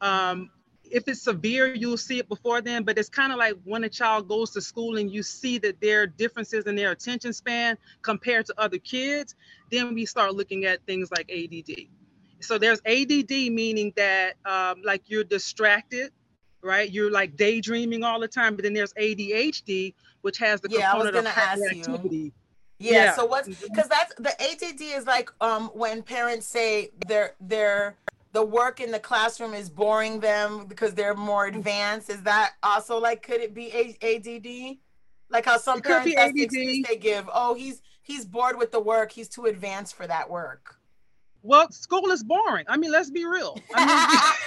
Um, 0.00 0.48
if 0.84 1.06
it's 1.06 1.20
severe, 1.20 1.74
you'll 1.74 1.98
see 1.98 2.20
it 2.20 2.28
before 2.28 2.62
then, 2.62 2.84
but 2.84 2.96
it's 2.96 3.10
kind 3.10 3.32
of 3.32 3.38
like 3.38 3.54
when 3.64 3.84
a 3.84 3.90
child 3.90 4.28
goes 4.28 4.50
to 4.52 4.62
school 4.62 4.96
and 4.96 5.10
you 5.12 5.22
see 5.22 5.58
that 5.58 5.78
there 5.82 6.00
are 6.00 6.06
differences 6.06 6.64
in 6.64 6.74
their 6.74 6.92
attention 6.92 7.34
span 7.34 7.76
compared 8.00 8.46
to 8.46 8.54
other 8.56 8.78
kids, 8.78 9.34
then 9.70 9.92
we 9.92 10.06
start 10.06 10.34
looking 10.34 10.64
at 10.64 10.82
things 10.86 11.10
like 11.10 11.30
ADD. 11.30 11.86
So 12.40 12.58
there's 12.58 12.80
ADD, 12.86 13.30
meaning 13.30 13.92
that 13.96 14.34
um, 14.44 14.82
like 14.82 15.02
you're 15.06 15.24
distracted, 15.24 16.12
right? 16.62 16.90
You're 16.90 17.10
like 17.10 17.36
daydreaming 17.36 18.04
all 18.04 18.20
the 18.20 18.28
time, 18.28 18.56
but 18.56 18.64
then 18.64 18.74
there's 18.74 18.92
ADHD, 18.94 19.94
which 20.22 20.38
has 20.38 20.60
the 20.60 20.68
yeah, 20.70 20.90
component 20.90 21.16
of 21.16 21.24
hyperactivity. 21.26 22.32
Yeah, 22.78 22.92
yeah. 22.92 23.14
So 23.14 23.26
what's 23.26 23.48
because 23.48 23.88
mm-hmm. 23.88 23.88
that's 23.88 24.14
the 24.14 24.66
ADD 24.66 24.80
is 24.80 25.06
like 25.06 25.30
um 25.40 25.70
when 25.74 26.02
parents 26.02 26.46
say 26.46 26.90
they're 27.06 27.34
they're 27.40 27.96
the 28.32 28.44
work 28.44 28.80
in 28.80 28.90
the 28.90 28.98
classroom 28.98 29.54
is 29.54 29.68
boring 29.68 30.20
them 30.20 30.66
because 30.66 30.94
they're 30.94 31.14
more 31.14 31.46
mm-hmm. 31.48 31.58
advanced. 31.58 32.08
Is 32.08 32.22
that 32.22 32.52
also 32.62 32.98
like 32.98 33.22
could 33.22 33.40
it 33.40 33.54
be 33.54 33.70
ADD? 34.02 34.78
Like 35.28 35.44
how 35.44 35.58
some 35.58 35.80
parents 35.80 36.12
that's 36.14 36.32
the 36.32 36.84
they 36.88 36.96
give. 36.96 37.28
Oh, 37.32 37.54
he's 37.54 37.82
he's 38.02 38.24
bored 38.24 38.56
with 38.56 38.72
the 38.72 38.80
work. 38.80 39.12
He's 39.12 39.28
too 39.28 39.44
advanced 39.44 39.94
for 39.94 40.06
that 40.06 40.30
work. 40.30 40.79
Well, 41.42 41.70
school 41.70 42.10
is 42.10 42.22
boring. 42.22 42.66
I 42.68 42.76
mean, 42.76 42.90
let's 42.90 43.10
be 43.10 43.24
real. 43.24 43.58
I, 43.74 43.86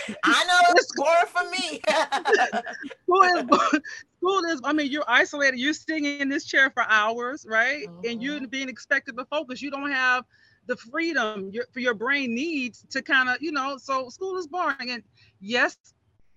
mean, 0.08 0.18
I 0.24 0.46
know 0.46 0.74
it's 0.76 0.92
boring 0.96 1.28
for 1.28 1.50
me. 1.50 1.82
school 3.04 3.24
is 3.24 3.82
school 4.18 4.44
is. 4.46 4.62
I 4.64 4.74
mean, 4.74 4.92
you're 4.92 5.06
isolated. 5.08 5.60
You're 5.60 5.74
sitting 5.74 6.06
in 6.06 6.30
this 6.30 6.46
chair 6.46 6.70
for 6.70 6.84
hours, 6.88 7.46
right? 7.50 7.88
Mm-hmm. 7.88 8.10
And 8.10 8.24
you're 8.24 8.48
being 8.48 8.70
expected 8.70 9.18
to 9.18 9.26
focus. 9.26 9.62
You 9.62 9.72
don't 9.72 9.92
have 9.92 10.26
the 10.68 10.78
freedom 10.78 11.50
your, 11.52 11.66
for 11.72 11.80
your 11.80 11.94
brain 11.94 12.34
needs 12.34 12.86
to 12.92 13.02
kind 13.02 13.28
of, 13.28 13.38
you 13.42 13.52
know. 13.52 13.78
So 13.78 14.10
school 14.10 14.38
is 14.38 14.48
boring, 14.48 14.92
and 14.92 15.04
yes, 15.40 15.78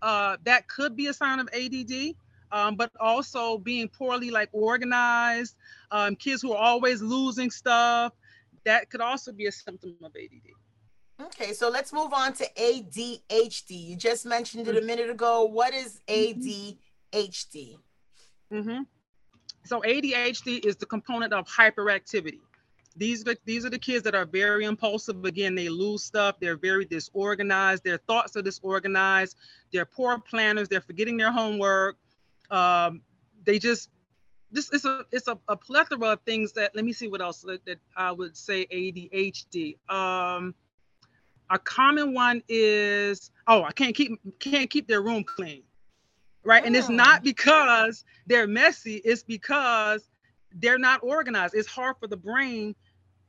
uh, 0.00 0.38
that 0.44 0.68
could 0.68 0.96
be 0.96 1.08
a 1.08 1.12
sign 1.12 1.38
of 1.38 1.48
ADD. 1.52 2.14
Um, 2.52 2.76
but 2.76 2.92
also 3.00 3.58
being 3.58 3.88
poorly 3.88 4.30
like 4.30 4.48
organized, 4.52 5.56
um, 5.90 6.14
kids 6.14 6.40
who 6.40 6.52
are 6.52 6.62
always 6.62 7.02
losing 7.02 7.50
stuff, 7.50 8.12
that 8.66 8.90
could 8.90 9.00
also 9.00 9.32
be 9.32 9.46
a 9.46 9.52
symptom 9.52 9.96
of 10.02 10.12
ADD. 10.14 11.26
Okay, 11.28 11.54
so 11.54 11.70
let's 11.70 11.92
move 11.92 12.12
on 12.12 12.34
to 12.34 12.46
ADHD. 12.58 13.70
You 13.70 13.96
just 13.96 14.26
mentioned 14.26 14.68
it 14.68 14.76
a 14.76 14.82
minute 14.82 15.08
ago. 15.08 15.44
What 15.44 15.72
is 15.72 16.00
ADHD? 16.08 16.76
Mm-hmm. 18.52 18.82
So 19.64 19.80
ADHD 19.80 20.64
is 20.66 20.76
the 20.76 20.84
component 20.84 21.32
of 21.32 21.46
hyperactivity. 21.48 22.40
These 22.96 23.22
are 23.22 23.24
the, 23.24 23.38
these 23.44 23.64
are 23.64 23.70
the 23.70 23.78
kids 23.78 24.02
that 24.04 24.14
are 24.14 24.26
very 24.26 24.64
impulsive. 24.64 25.24
Again, 25.24 25.54
they 25.54 25.68
lose 25.68 26.02
stuff. 26.02 26.36
They're 26.40 26.56
very 26.56 26.84
disorganized. 26.84 27.84
Their 27.84 27.98
thoughts 27.98 28.36
are 28.36 28.42
disorganized. 28.42 29.36
They're 29.72 29.86
poor 29.86 30.18
planners. 30.18 30.68
They're 30.68 30.80
forgetting 30.80 31.16
their 31.16 31.32
homework. 31.32 31.96
Um, 32.50 33.02
they 33.44 33.58
just 33.58 33.90
this 34.50 34.70
is 34.72 34.84
a 34.84 35.04
it's 35.10 35.28
a, 35.28 35.38
a, 35.48 35.56
plethora 35.56 36.12
of 36.12 36.20
things 36.22 36.52
that 36.52 36.74
let 36.74 36.84
me 36.84 36.92
see 36.92 37.08
what 37.08 37.20
else 37.20 37.42
that, 37.42 37.64
that 37.66 37.78
I 37.96 38.12
would 38.12 38.36
say 38.36 38.66
ADHD. 38.66 39.76
Um, 39.90 40.54
a 41.50 41.58
common 41.58 42.14
one 42.14 42.42
is 42.48 43.30
oh 43.46 43.64
I 43.64 43.72
can't 43.72 43.94
keep 43.94 44.20
can't 44.38 44.70
keep 44.70 44.88
their 44.88 45.02
room 45.02 45.24
clean, 45.24 45.62
right? 46.44 46.62
Oh. 46.62 46.66
And 46.66 46.76
it's 46.76 46.88
not 46.88 47.20
oh. 47.20 47.24
because 47.24 48.04
they're 48.26 48.46
messy. 48.46 48.96
It's 48.96 49.22
because 49.22 50.08
they're 50.54 50.78
not 50.78 51.00
organized. 51.02 51.54
It's 51.54 51.68
hard 51.68 51.96
for 52.00 52.06
the 52.06 52.16
brain 52.16 52.74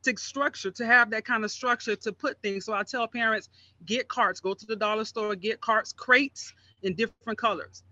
to 0.04 0.16
structure 0.16 0.72
to 0.72 0.86
have 0.86 1.10
that 1.10 1.26
kind 1.26 1.44
of 1.44 1.52
structure 1.52 1.96
to 1.96 2.14
put 2.14 2.42
things. 2.42 2.66
So 2.66 2.74
I 2.74 2.84
tell 2.84 3.08
parents 3.08 3.50
get 3.86 4.08
carts, 4.08 4.40
go 4.40 4.54
to 4.54 4.66
the 4.66 4.76
dollar 4.76 5.04
store, 5.04 5.36
get 5.36 5.60
carts, 5.60 5.92
crates 5.92 6.54
in 6.84 6.94
different 6.94 7.40
colors 7.40 7.84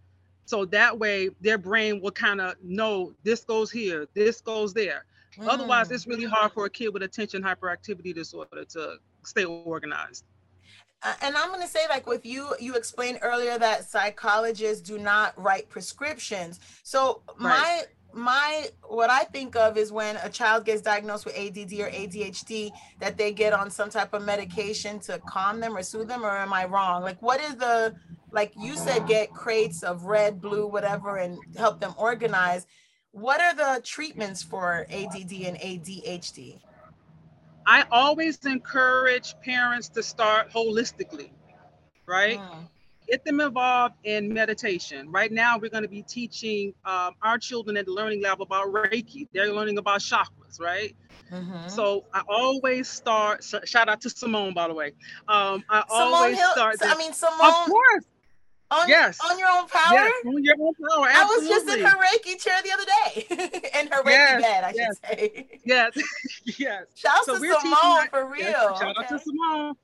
so 0.46 0.66
that 0.66 0.98
way 0.98 1.30
their 1.42 1.58
brain 1.58 2.02
will 2.02 2.12
kind 2.12 2.40
of 2.40 2.56
know 2.64 3.14
this 3.24 3.44
goes 3.44 3.72
here, 3.72 4.08
this 4.14 4.42
goes 4.42 4.74
there. 4.74 5.06
Mm. 5.38 5.48
Otherwise, 5.48 5.92
it's 5.92 6.08
really 6.08 6.26
hard 6.26 6.52
for 6.52 6.66
a 6.66 6.70
kid 6.70 6.90
with 6.90 7.04
attention 7.04 7.44
hyperactivity 7.44 8.14
disorder 8.14 8.64
to 8.70 8.96
stay 9.24 9.44
organized. 9.44 10.24
Uh, 11.04 11.14
and 11.22 11.36
I'm 11.36 11.50
going 11.50 11.62
to 11.62 11.68
say, 11.68 11.82
like 11.90 12.08
with 12.08 12.26
you, 12.26 12.56
you 12.60 12.76
explained 12.76 13.20
earlier 13.22 13.58
that 13.60 13.90
psychologists 13.90 14.82
do 14.82 14.98
not 14.98 15.34
write 15.42 15.70
prescriptions. 15.70 16.60
So 16.84 17.22
right. 17.28 17.38
my 17.40 17.84
my 18.16 18.70
what 18.88 19.10
I 19.10 19.26
think 19.26 19.58
of 19.58 19.78
is 19.78 19.92
when 19.92 20.16
a 20.24 20.30
child 20.30 20.66
gets 20.66 20.82
diagnosed 20.82 21.26
with 21.26 21.38
ADD 21.38 21.74
or 21.74 21.90
ADHD 21.90 22.72
that 23.00 23.18
they 23.18 23.34
get 23.34 23.52
on 23.52 23.70
some 23.70 23.90
type 23.90 24.14
of 24.14 24.24
medication 24.24 25.00
to 25.02 25.20
calm 25.28 25.60
them 25.60 25.76
or 25.76 25.84
soothe 25.84 26.08
them 26.08 26.26
or 26.26 26.30
am 26.30 26.54
I 26.54 26.66
wrong? 26.66 27.02
Like 27.02 27.22
what 27.22 27.42
is 27.42 27.58
the 27.58 27.94
like 28.36 28.54
you 28.56 28.76
said 28.76 29.08
get 29.08 29.34
crates 29.34 29.82
of 29.82 30.04
red, 30.04 30.42
blue, 30.42 30.68
whatever 30.68 31.18
and 31.18 31.40
help 31.58 31.80
them 31.80 31.96
organize. 31.98 32.68
What 33.12 33.42
are 33.42 33.56
the 33.56 33.82
treatments 33.82 34.44
for 34.44 34.86
ADD 34.92 35.32
and 35.32 35.58
ADHD? 35.58 36.60
I 37.66 37.86
always 37.90 38.46
encourage 38.46 39.34
parents 39.42 39.90
to 39.90 40.04
start 40.04 40.52
holistically, 40.52 41.32
right? 42.06 42.38
Mm 42.38 42.68
get 43.08 43.24
them 43.26 43.40
involved 43.40 43.96
in 44.04 44.34
meditation. 44.34 45.12
Right 45.12 45.32
now, 45.32 45.58
we're 45.58 45.70
going 45.70 45.84
to 45.84 45.90
be 45.90 46.02
teaching 46.02 46.74
um, 46.86 47.14
our 47.22 47.38
children 47.38 47.78
at 47.78 47.86
the 47.86 47.92
Learning 47.92 48.22
Lab 48.22 48.42
about 48.42 48.68
Reiki. 48.68 49.28
They're 49.34 49.54
learning 49.54 49.78
about 49.78 50.00
chakras, 50.00 50.60
right? 50.60 50.96
Mm-hmm. 51.32 51.68
So 51.68 52.06
I 52.14 52.22
always 52.28 52.88
start. 52.88 53.44
Shout 53.44 53.90
out 53.90 54.02
to 54.02 54.10
Simone, 54.10 54.54
by 54.54 54.68
the 54.68 54.74
way. 54.74 54.94
Um, 55.28 55.64
I 55.70 55.84
Simone 55.88 56.14
always 56.14 56.38
Hill, 56.38 56.52
start. 56.52 56.80
This, 56.80 56.92
I 56.92 56.98
mean, 56.98 57.14
Simone. 57.14 57.40
Of 57.42 57.70
course. 57.70 58.06
On, 58.76 58.90
yes. 58.90 59.20
on 59.24 59.40
your 59.40 59.48
own 59.48 59.68
power? 59.68 59.94
Yes, 59.94 60.14
on 60.26 60.44
your 60.44 60.56
own 60.60 60.74
power. 60.76 61.08
Absolutely. 61.08 61.16
I 61.16 61.26
was 61.26 61.48
just 61.48 61.78
in 61.78 61.86
her 61.86 61.98
Reiki 61.98 62.44
chair 62.44 62.62
the 62.62 62.72
other 62.72 62.86
day. 62.86 63.72
in 63.80 63.88
her 63.88 64.04
Reiki 64.04 64.10
yes, 64.10 64.42
bed, 64.42 64.64
I 64.64 64.74
yes. 64.76 64.88
should 64.88 65.20
say. 65.20 65.60
Yes. 65.64 65.92
yes. 66.60 66.84
Shout 66.96 67.18
out 67.18 67.26
so 67.26 67.40
to 67.40 67.60
Simone 67.62 68.08
for 68.10 68.30
real. 68.30 68.42
Yes, 68.42 68.80
shout 68.80 68.98
okay. 68.98 69.00
out 69.00 69.10
to 69.10 69.20
Simone. 69.20 69.76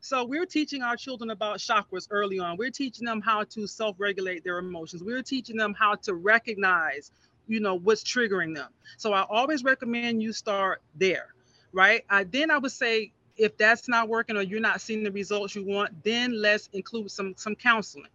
So 0.00 0.24
we're 0.24 0.46
teaching 0.46 0.82
our 0.82 0.96
children 0.96 1.30
about 1.30 1.58
chakras 1.58 2.08
early 2.10 2.38
on. 2.38 2.56
We're 2.56 2.70
teaching 2.70 3.04
them 3.04 3.20
how 3.20 3.44
to 3.44 3.66
self-regulate 3.66 4.42
their 4.42 4.58
emotions. 4.58 5.02
We're 5.04 5.22
teaching 5.22 5.56
them 5.56 5.74
how 5.74 5.96
to 5.96 6.14
recognize, 6.14 7.10
you 7.46 7.60
know, 7.60 7.74
what's 7.74 8.02
triggering 8.02 8.54
them. 8.54 8.70
So 8.96 9.12
I 9.12 9.26
always 9.28 9.62
recommend 9.62 10.22
you 10.22 10.32
start 10.32 10.80
there, 10.94 11.34
right? 11.72 12.02
I, 12.08 12.24
then 12.24 12.50
I 12.50 12.56
would 12.56 12.72
say 12.72 13.12
if 13.36 13.56
that's 13.56 13.88
not 13.88 14.08
working 14.08 14.36
or 14.36 14.42
you're 14.42 14.60
not 14.60 14.80
seeing 14.80 15.02
the 15.02 15.10
results 15.10 15.54
you 15.54 15.64
want, 15.64 16.04
then 16.04 16.40
let's 16.40 16.68
include 16.72 17.10
some 17.10 17.34
some 17.36 17.54
counseling, 17.54 18.10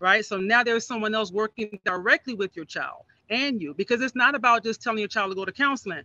right? 0.00 0.24
So 0.24 0.38
now 0.38 0.62
there's 0.62 0.86
someone 0.86 1.14
else 1.14 1.32
working 1.32 1.78
directly 1.84 2.34
with 2.34 2.56
your 2.56 2.64
child 2.64 3.02
and 3.30 3.60
you 3.60 3.74
because 3.74 4.00
it's 4.00 4.14
not 4.14 4.34
about 4.34 4.64
just 4.64 4.82
telling 4.82 5.00
your 5.00 5.08
child 5.08 5.30
to 5.30 5.34
go 5.34 5.44
to 5.44 5.52
counseling. 5.52 6.02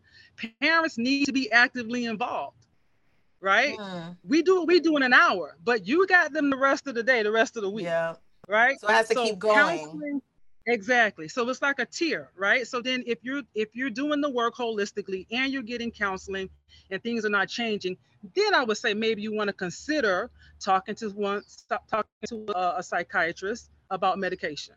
Parents 0.62 0.98
need 0.98 1.26
to 1.26 1.34
be 1.34 1.52
actively 1.52 2.06
involved 2.06 2.58
right? 3.44 3.78
We 4.24 4.42
do 4.42 4.56
what 4.56 4.68
we 4.68 4.80
do 4.80 4.96
in 4.96 5.04
an 5.04 5.14
hour, 5.14 5.58
but 5.64 5.86
you 5.86 6.08
got 6.08 6.32
them 6.32 6.50
the 6.50 6.58
rest 6.58 6.88
of 6.88 6.96
the 6.96 7.04
day, 7.04 7.22
the 7.24 7.32
rest 7.32 7.58
of 7.58 7.64
the 7.64 7.70
week. 7.70 7.86
Yeah. 7.86 8.16
Right. 8.48 8.80
So 8.80 8.88
I 8.88 8.94
have 8.94 9.08
to 9.10 9.14
so 9.14 9.26
keep 9.26 9.38
going. 9.40 10.22
Exactly. 10.66 11.28
So 11.28 11.48
it's 11.50 11.62
like 11.62 11.80
a 11.80 11.86
tier, 11.86 12.32
right? 12.38 12.66
So 12.66 12.82
then 12.82 13.04
if 13.06 13.20
you're 13.22 13.44
if 13.54 13.76
you're 13.76 13.90
doing 13.90 14.22
the 14.22 14.30
work 14.30 14.56
holistically 14.56 15.28
and 15.30 15.52
you're 15.52 15.62
getting 15.62 15.92
counseling 15.92 16.50
and 16.90 17.04
things 17.04 17.26
are 17.26 17.30
not 17.30 17.50
changing, 17.50 17.98
then 18.34 18.56
I 18.56 18.64
would 18.64 18.78
say 18.78 18.94
maybe 18.94 19.22
you 19.22 19.36
want 19.36 19.50
to 19.50 19.54
consider 19.54 20.32
talking 20.62 20.96
to 20.96 21.10
one 21.10 21.44
stop 21.46 21.86
talking 21.90 22.10
to 22.30 22.46
a, 22.56 22.76
a 22.78 22.84
psychiatrist 22.84 23.72
about 23.90 24.20
medication. 24.20 24.76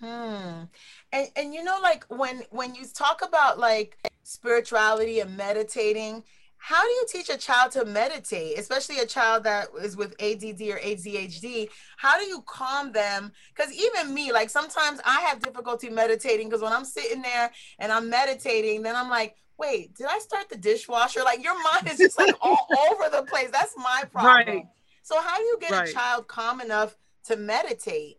Hmm. 0.00 0.64
And 1.12 1.28
and 1.36 1.54
you 1.54 1.62
know 1.62 1.78
like 1.82 2.04
when 2.08 2.42
when 2.50 2.74
you 2.74 2.84
talk 2.92 3.22
about 3.26 3.58
like 3.58 3.96
spirituality 4.24 5.20
and 5.20 5.36
meditating, 5.36 6.24
how 6.64 6.82
do 6.82 6.88
you 6.88 7.04
teach 7.08 7.28
a 7.28 7.36
child 7.36 7.72
to 7.72 7.84
meditate, 7.84 8.58
especially 8.58 8.98
a 8.98 9.06
child 9.06 9.44
that 9.44 9.68
is 9.82 9.96
with 9.96 10.12
ADD 10.20 10.62
or 10.62 10.78
ADHD? 10.78 11.68
How 11.98 12.18
do 12.18 12.24
you 12.24 12.42
calm 12.46 12.90
them? 12.90 13.32
Because 13.54 13.72
even 13.72 14.14
me, 14.14 14.32
like 14.32 14.48
sometimes 14.48 14.98
I 15.04 15.20
have 15.20 15.40
difficulty 15.40 15.90
meditating 15.90 16.48
because 16.48 16.62
when 16.62 16.72
I'm 16.72 16.86
sitting 16.86 17.20
there 17.20 17.50
and 17.78 17.92
I'm 17.92 18.08
meditating, 18.08 18.82
then 18.82 18.96
I'm 18.96 19.10
like, 19.10 19.36
wait, 19.58 19.94
did 19.94 20.06
I 20.06 20.18
start 20.18 20.48
the 20.48 20.56
dishwasher? 20.56 21.22
Like 21.22 21.44
your 21.44 21.54
mind 21.54 21.88
is 21.90 21.98
just 21.98 22.18
like 22.18 22.34
all 22.40 22.66
over 22.90 23.10
the 23.10 23.24
place. 23.24 23.50
That's 23.52 23.74
my 23.76 24.04
problem. 24.10 24.56
Right. 24.56 24.64
So 25.02 25.20
how 25.20 25.36
do 25.36 25.42
you 25.42 25.58
get 25.60 25.70
right. 25.70 25.88
a 25.88 25.92
child 25.92 26.28
calm 26.28 26.62
enough 26.62 26.96
to 27.24 27.36
meditate? 27.36 28.18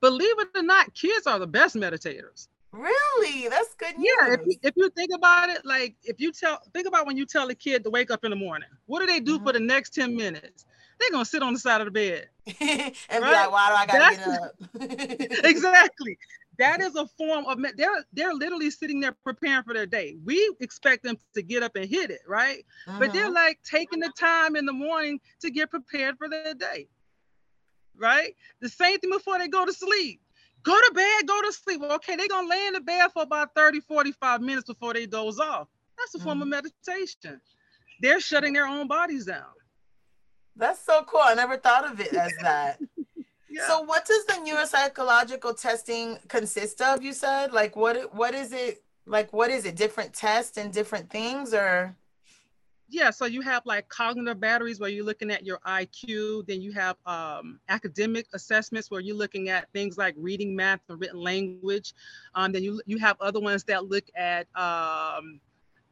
Believe 0.00 0.38
it 0.38 0.48
or 0.54 0.62
not, 0.62 0.94
kids 0.94 1.26
are 1.26 1.38
the 1.38 1.46
best 1.46 1.74
meditators. 1.74 2.48
Really? 2.70 3.48
That's 3.48 3.74
good 3.74 3.96
news. 3.98 4.10
Yeah, 4.20 4.34
if 4.34 4.40
you, 4.46 4.54
if 4.62 4.74
you 4.76 4.90
think 4.90 5.10
about 5.14 5.48
it, 5.48 5.64
like 5.64 5.96
if 6.04 6.20
you 6.20 6.32
tell, 6.32 6.60
think 6.74 6.86
about 6.86 7.06
when 7.06 7.16
you 7.16 7.24
tell 7.24 7.48
a 7.48 7.54
kid 7.54 7.82
to 7.84 7.90
wake 7.90 8.10
up 8.10 8.24
in 8.24 8.30
the 8.30 8.36
morning. 8.36 8.68
What 8.86 9.00
do 9.00 9.06
they 9.06 9.20
do 9.20 9.36
mm-hmm. 9.36 9.46
for 9.46 9.52
the 9.52 9.60
next 9.60 9.94
10 9.94 10.14
minutes? 10.14 10.66
They're 11.00 11.10
gonna 11.10 11.24
sit 11.24 11.42
on 11.42 11.52
the 11.52 11.58
side 11.58 11.80
of 11.80 11.86
the 11.86 11.90
bed. 11.90 12.28
and 12.60 12.60
right? 12.70 12.94
be 13.10 13.18
like, 13.20 13.50
why 13.52 13.68
do 13.68 13.74
I 13.74 13.86
gotta 13.86 14.16
That's, 14.16 15.12
get 15.16 15.30
up? 15.30 15.44
exactly. 15.44 16.18
That 16.58 16.80
is 16.80 16.96
a 16.96 17.06
form 17.06 17.46
of 17.46 17.58
they're 17.76 18.04
they're 18.12 18.34
literally 18.34 18.70
sitting 18.70 18.98
there 18.98 19.16
preparing 19.22 19.62
for 19.62 19.74
their 19.74 19.86
day. 19.86 20.16
We 20.24 20.54
expect 20.60 21.04
them 21.04 21.16
to 21.34 21.42
get 21.42 21.62
up 21.62 21.76
and 21.76 21.88
hit 21.88 22.10
it, 22.10 22.20
right? 22.26 22.66
Mm-hmm. 22.88 22.98
But 22.98 23.12
they're 23.12 23.26
mm-hmm. 23.26 23.34
like 23.34 23.60
taking 23.62 24.00
the 24.00 24.12
time 24.18 24.56
in 24.56 24.66
the 24.66 24.72
morning 24.72 25.20
to 25.40 25.50
get 25.50 25.70
prepared 25.70 26.18
for 26.18 26.28
their 26.28 26.54
day. 26.54 26.88
Right? 27.98 28.34
The 28.60 28.68
same 28.68 28.98
thing 28.98 29.10
before 29.10 29.38
they 29.38 29.48
go 29.48 29.66
to 29.66 29.72
sleep 29.72 30.20
go 30.62 30.74
to 30.74 30.92
bed, 30.94 31.26
go 31.26 31.40
to 31.42 31.52
sleep. 31.52 31.82
Okay, 31.82 32.16
they're 32.16 32.28
gonna 32.28 32.48
lay 32.48 32.66
in 32.66 32.74
the 32.74 32.80
bed 32.80 33.08
for 33.12 33.22
about 33.22 33.54
30, 33.54 33.80
45 33.80 34.40
minutes 34.40 34.66
before 34.66 34.94
they 34.94 35.06
doze 35.06 35.38
off. 35.38 35.68
That's 35.98 36.14
a 36.14 36.24
form 36.24 36.38
mm. 36.38 36.42
of 36.42 36.48
meditation. 36.48 37.40
They're 38.00 38.20
shutting 38.20 38.52
their 38.52 38.66
own 38.66 38.86
bodies 38.86 39.26
down. 39.26 39.46
That's 40.56 40.84
so 40.84 41.04
cool. 41.04 41.20
I 41.22 41.34
never 41.34 41.56
thought 41.56 41.90
of 41.90 42.00
it 42.00 42.12
as 42.12 42.32
that. 42.42 42.80
yeah. 43.50 43.66
So 43.66 43.82
what 43.82 44.04
does 44.06 44.24
the 44.26 44.34
neuropsychological 44.34 45.60
testing 45.60 46.18
consist 46.28 46.80
of? 46.80 47.02
You 47.02 47.12
said 47.12 47.52
like 47.52 47.76
what 47.76 48.14
what 48.14 48.34
is 48.34 48.52
it 48.52 48.82
like 49.06 49.32
what 49.32 49.50
is 49.50 49.64
it? 49.64 49.76
Different 49.76 50.12
tests 50.12 50.56
and 50.56 50.72
different 50.72 51.10
things 51.10 51.54
or 51.54 51.96
yeah 52.88 53.10
so 53.10 53.26
you 53.26 53.40
have 53.40 53.64
like 53.66 53.88
cognitive 53.88 54.40
batteries 54.40 54.80
where 54.80 54.88
you're 54.88 55.04
looking 55.04 55.30
at 55.30 55.44
your 55.44 55.58
iq 55.66 56.46
then 56.46 56.60
you 56.60 56.72
have 56.72 56.96
um, 57.06 57.60
academic 57.68 58.26
assessments 58.32 58.90
where 58.90 59.00
you're 59.00 59.16
looking 59.16 59.48
at 59.48 59.70
things 59.72 59.98
like 59.98 60.14
reading 60.16 60.54
math 60.54 60.80
and 60.88 61.00
written 61.00 61.20
language. 61.20 61.94
Um, 62.34 62.52
then 62.52 62.62
you, 62.62 62.80
you 62.86 62.98
have 62.98 63.16
other 63.20 63.40
ones 63.40 63.64
that 63.64 63.86
look 63.86 64.04
at 64.16 64.46
um, 64.56 65.40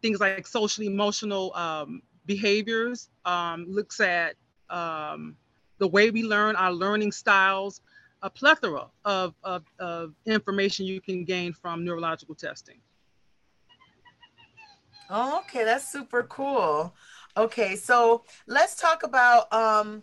things 0.03 0.21
like 0.21 0.47
social 0.47 0.85
emotional 0.85 1.55
um, 1.55 2.03
behaviors 2.26 3.11
um, 3.25 3.67
looks 3.69 4.00
at 4.00 4.37
um, 4.71 5.37
the 5.79 5.88
way 5.88 6.11
we 6.11 6.23
learn 6.23 6.57
our 6.57 6.73
learning 6.73 7.12
styles 7.12 7.81
a 8.23 8.31
plethora 8.31 8.87
of, 9.05 9.35
of, 9.45 9.62
of 9.79 10.15
information 10.25 10.87
you 10.87 11.00
can 11.00 11.25
gain 11.25 11.53
from 11.53 11.85
neurological 11.85 12.35
testing 12.35 12.81
Oh, 15.08 15.38
okay, 15.40 15.64
that's 15.64 15.90
super 15.90 16.25
cool. 16.25 16.95
Okay, 17.36 17.76
so 17.76 18.25
let's 18.47 18.80
talk 18.80 19.02
about 19.02 19.52
um, 19.52 20.02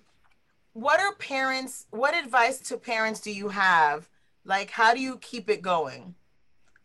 what 0.73 0.99
are 0.99 1.13
parents, 1.15 1.87
what 1.91 2.15
advice 2.15 2.59
to 2.59 2.77
parents 2.77 3.19
do 3.19 3.31
you 3.31 3.49
have? 3.49 4.09
Like, 4.45 4.69
how 4.69 4.93
do 4.93 5.01
you 5.01 5.17
keep 5.17 5.49
it 5.49 5.61
going? 5.61 6.15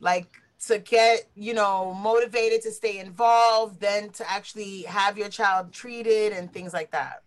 Like, 0.01 0.29
to 0.67 0.79
get, 0.79 1.29
you 1.37 1.55
know, 1.55 1.95
motivated 1.95 2.63
to 2.63 2.73
stay 2.73 2.99
involved, 2.99 3.81
then 3.81 4.11
to 4.11 4.29
actually 4.29 4.83
have 4.83 5.17
your 5.17 5.29
child 5.29 5.73
treated 5.73 6.33
and 6.33 6.53
things 6.53 6.73
like 6.73 6.91
that? 6.91 7.23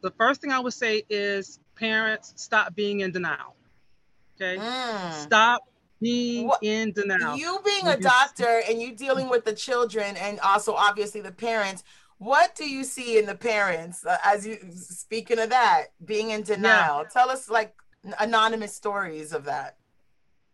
The 0.00 0.10
first 0.12 0.40
thing 0.40 0.52
I 0.52 0.60
would 0.60 0.72
say 0.72 1.02
is 1.10 1.58
parents 1.74 2.32
stop 2.36 2.74
being 2.74 3.00
in 3.00 3.12
denial. 3.12 3.56
Okay. 4.36 4.58
Mm. 4.58 5.12
Stop 5.12 5.62
being 6.06 6.50
in 6.62 6.92
denial. 6.92 7.36
You 7.36 7.58
being 7.64 7.88
a 7.88 7.96
doctor 7.96 8.62
and 8.68 8.80
you 8.80 8.94
dealing 8.94 9.28
with 9.28 9.44
the 9.44 9.52
children 9.52 10.16
and 10.16 10.38
also 10.40 10.72
obviously 10.74 11.20
the 11.20 11.32
parents, 11.32 11.82
what 12.18 12.54
do 12.54 12.68
you 12.68 12.84
see 12.84 13.18
in 13.18 13.26
the 13.26 13.34
parents 13.34 14.06
uh, 14.06 14.16
as 14.24 14.46
you 14.46 14.58
speaking 14.70 15.38
of 15.38 15.50
that 15.50 15.86
being 16.04 16.30
in 16.30 16.42
denial? 16.42 17.02
Yeah. 17.02 17.08
Tell 17.08 17.30
us 17.30 17.50
like 17.50 17.74
anonymous 18.20 18.74
stories 18.74 19.32
of 19.32 19.44
that. 19.44 19.76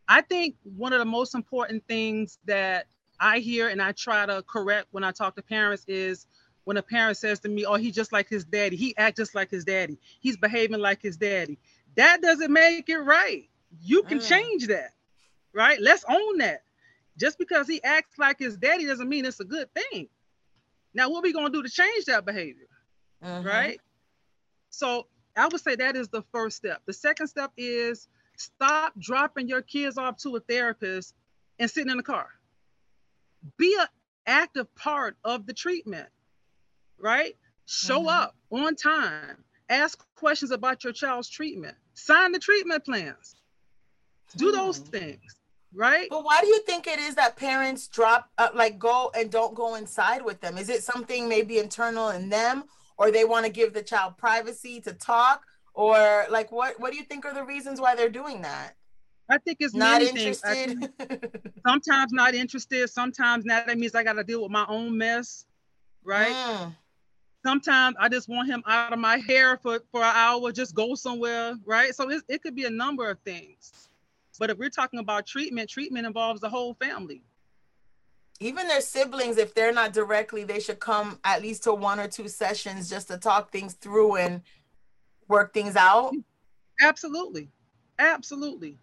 I 0.08 0.22
think 0.22 0.56
one 0.64 0.92
of 0.92 0.98
the 0.98 1.04
most 1.04 1.34
important 1.34 1.84
things 1.86 2.38
that 2.46 2.86
I 3.20 3.38
hear 3.38 3.68
and 3.68 3.80
I 3.80 3.92
try 3.92 4.24
to 4.26 4.42
correct 4.46 4.88
when 4.90 5.04
I 5.04 5.12
talk 5.12 5.36
to 5.36 5.42
parents 5.42 5.84
is 5.86 6.26
when 6.64 6.76
a 6.76 6.82
parent 6.82 7.18
says 7.18 7.40
to 7.40 7.48
me, 7.48 7.64
"Oh, 7.64 7.74
he's 7.74 7.94
just 7.94 8.12
like 8.12 8.28
his 8.28 8.44
daddy. 8.44 8.76
He 8.76 8.96
acts 8.96 9.18
just 9.18 9.34
like 9.34 9.50
his 9.50 9.64
daddy. 9.64 9.98
He's 10.20 10.36
behaving 10.36 10.80
like 10.80 11.02
his 11.02 11.16
daddy." 11.16 11.58
That 11.94 12.22
doesn't 12.22 12.52
make 12.52 12.88
it 12.88 12.98
right. 12.98 13.48
You 13.80 14.02
can 14.02 14.18
mm. 14.18 14.28
change 14.28 14.66
that 14.68 14.92
right? 15.54 15.80
Let's 15.80 16.04
own 16.08 16.38
that. 16.38 16.62
Just 17.18 17.38
because 17.38 17.68
he 17.68 17.82
acts 17.82 18.18
like 18.18 18.38
his 18.38 18.56
daddy 18.56 18.86
doesn't 18.86 19.08
mean 19.08 19.24
it's 19.24 19.40
a 19.40 19.44
good 19.44 19.68
thing. 19.74 20.08
Now, 20.94 21.10
what 21.10 21.20
are 21.20 21.22
we 21.22 21.32
gonna 21.32 21.50
do 21.50 21.62
to 21.62 21.68
change 21.68 22.06
that 22.06 22.24
behavior? 22.24 22.68
Mm-hmm. 23.24 23.46
Right? 23.46 23.80
So 24.70 25.06
I 25.36 25.48
would 25.48 25.60
say 25.60 25.76
that 25.76 25.96
is 25.96 26.08
the 26.08 26.22
first 26.32 26.56
step. 26.56 26.82
The 26.86 26.92
second 26.92 27.28
step 27.28 27.52
is 27.56 28.08
stop 28.36 28.92
dropping 28.98 29.48
your 29.48 29.62
kids 29.62 29.98
off 29.98 30.16
to 30.18 30.36
a 30.36 30.40
therapist 30.40 31.14
and 31.58 31.70
sitting 31.70 31.90
in 31.90 31.98
the 31.98 32.02
car. 32.02 32.28
Be 33.58 33.76
an 33.78 33.86
active 34.26 34.74
part 34.74 35.16
of 35.24 35.46
the 35.46 35.52
treatment, 35.52 36.08
right? 36.98 37.36
Show 37.66 38.00
mm-hmm. 38.00 38.08
up 38.08 38.36
on 38.50 38.74
time. 38.76 39.44
Ask 39.68 40.04
questions 40.16 40.50
about 40.50 40.84
your 40.84 40.92
child's 40.92 41.28
treatment. 41.28 41.76
Sign 41.94 42.32
the 42.32 42.38
treatment 42.38 42.84
plans. 42.84 43.36
Do 44.36 44.52
those 44.52 44.80
mm. 44.80 44.88
things 44.88 45.36
right? 45.74 46.08
But 46.10 46.24
why 46.24 46.40
do 46.40 46.46
you 46.48 46.60
think 46.60 46.86
it 46.86 46.98
is 46.98 47.14
that 47.14 47.36
parents 47.36 47.88
drop, 47.88 48.30
uh, 48.38 48.48
like, 48.54 48.78
go 48.78 49.10
and 49.14 49.30
don't 49.30 49.54
go 49.54 49.74
inside 49.74 50.24
with 50.24 50.40
them? 50.40 50.58
Is 50.58 50.68
it 50.68 50.82
something 50.82 51.28
maybe 51.28 51.58
internal 51.58 52.10
in 52.10 52.28
them, 52.28 52.64
or 52.98 53.10
they 53.10 53.24
want 53.24 53.46
to 53.46 53.52
give 53.52 53.72
the 53.72 53.82
child 53.82 54.16
privacy 54.18 54.80
to 54.82 54.92
talk, 54.92 55.44
or 55.74 56.26
like, 56.30 56.52
what? 56.52 56.78
What 56.78 56.92
do 56.92 56.98
you 56.98 57.04
think 57.04 57.24
are 57.24 57.34
the 57.34 57.44
reasons 57.44 57.80
why 57.80 57.94
they're 57.94 58.10
doing 58.10 58.42
that? 58.42 58.76
I 59.30 59.38
think 59.38 59.58
it's 59.60 59.74
not 59.74 60.02
interested. 60.02 60.90
sometimes 61.66 62.12
not 62.12 62.34
interested. 62.34 62.88
Sometimes 62.90 63.44
now 63.44 63.62
that 63.66 63.78
means 63.78 63.94
I 63.94 64.04
got 64.04 64.14
to 64.14 64.24
deal 64.24 64.42
with 64.42 64.50
my 64.50 64.66
own 64.68 64.98
mess, 64.98 65.46
right? 66.04 66.34
Mm. 66.34 66.76
Sometimes 67.44 67.96
I 67.98 68.08
just 68.08 68.28
want 68.28 68.48
him 68.48 68.62
out 68.66 68.92
of 68.92 68.98
my 68.98 69.16
hair 69.18 69.56
for, 69.56 69.80
for 69.90 70.02
an 70.02 70.12
hour, 70.14 70.52
just 70.52 70.74
go 70.74 70.94
somewhere, 70.94 71.54
right? 71.64 71.94
So 71.94 72.10
it, 72.10 72.22
it 72.28 72.42
could 72.42 72.54
be 72.54 72.64
a 72.64 72.70
number 72.70 73.08
of 73.08 73.18
things. 73.20 73.88
But 74.38 74.50
if 74.50 74.58
we're 74.58 74.70
talking 74.70 75.00
about 75.00 75.26
treatment, 75.26 75.68
treatment 75.68 76.06
involves 76.06 76.40
the 76.40 76.48
whole 76.48 76.74
family. 76.74 77.22
Even 78.40 78.66
their 78.66 78.80
siblings, 78.80 79.36
if 79.38 79.54
they're 79.54 79.72
not 79.72 79.92
directly, 79.92 80.44
they 80.44 80.58
should 80.58 80.80
come 80.80 81.18
at 81.22 81.42
least 81.42 81.64
to 81.64 81.74
one 81.74 82.00
or 82.00 82.08
two 82.08 82.28
sessions 82.28 82.90
just 82.90 83.08
to 83.08 83.16
talk 83.16 83.52
things 83.52 83.74
through 83.74 84.16
and 84.16 84.42
work 85.28 85.54
things 85.54 85.76
out. 85.76 86.12
Absolutely. 86.80 87.50
Absolutely. 87.98 88.78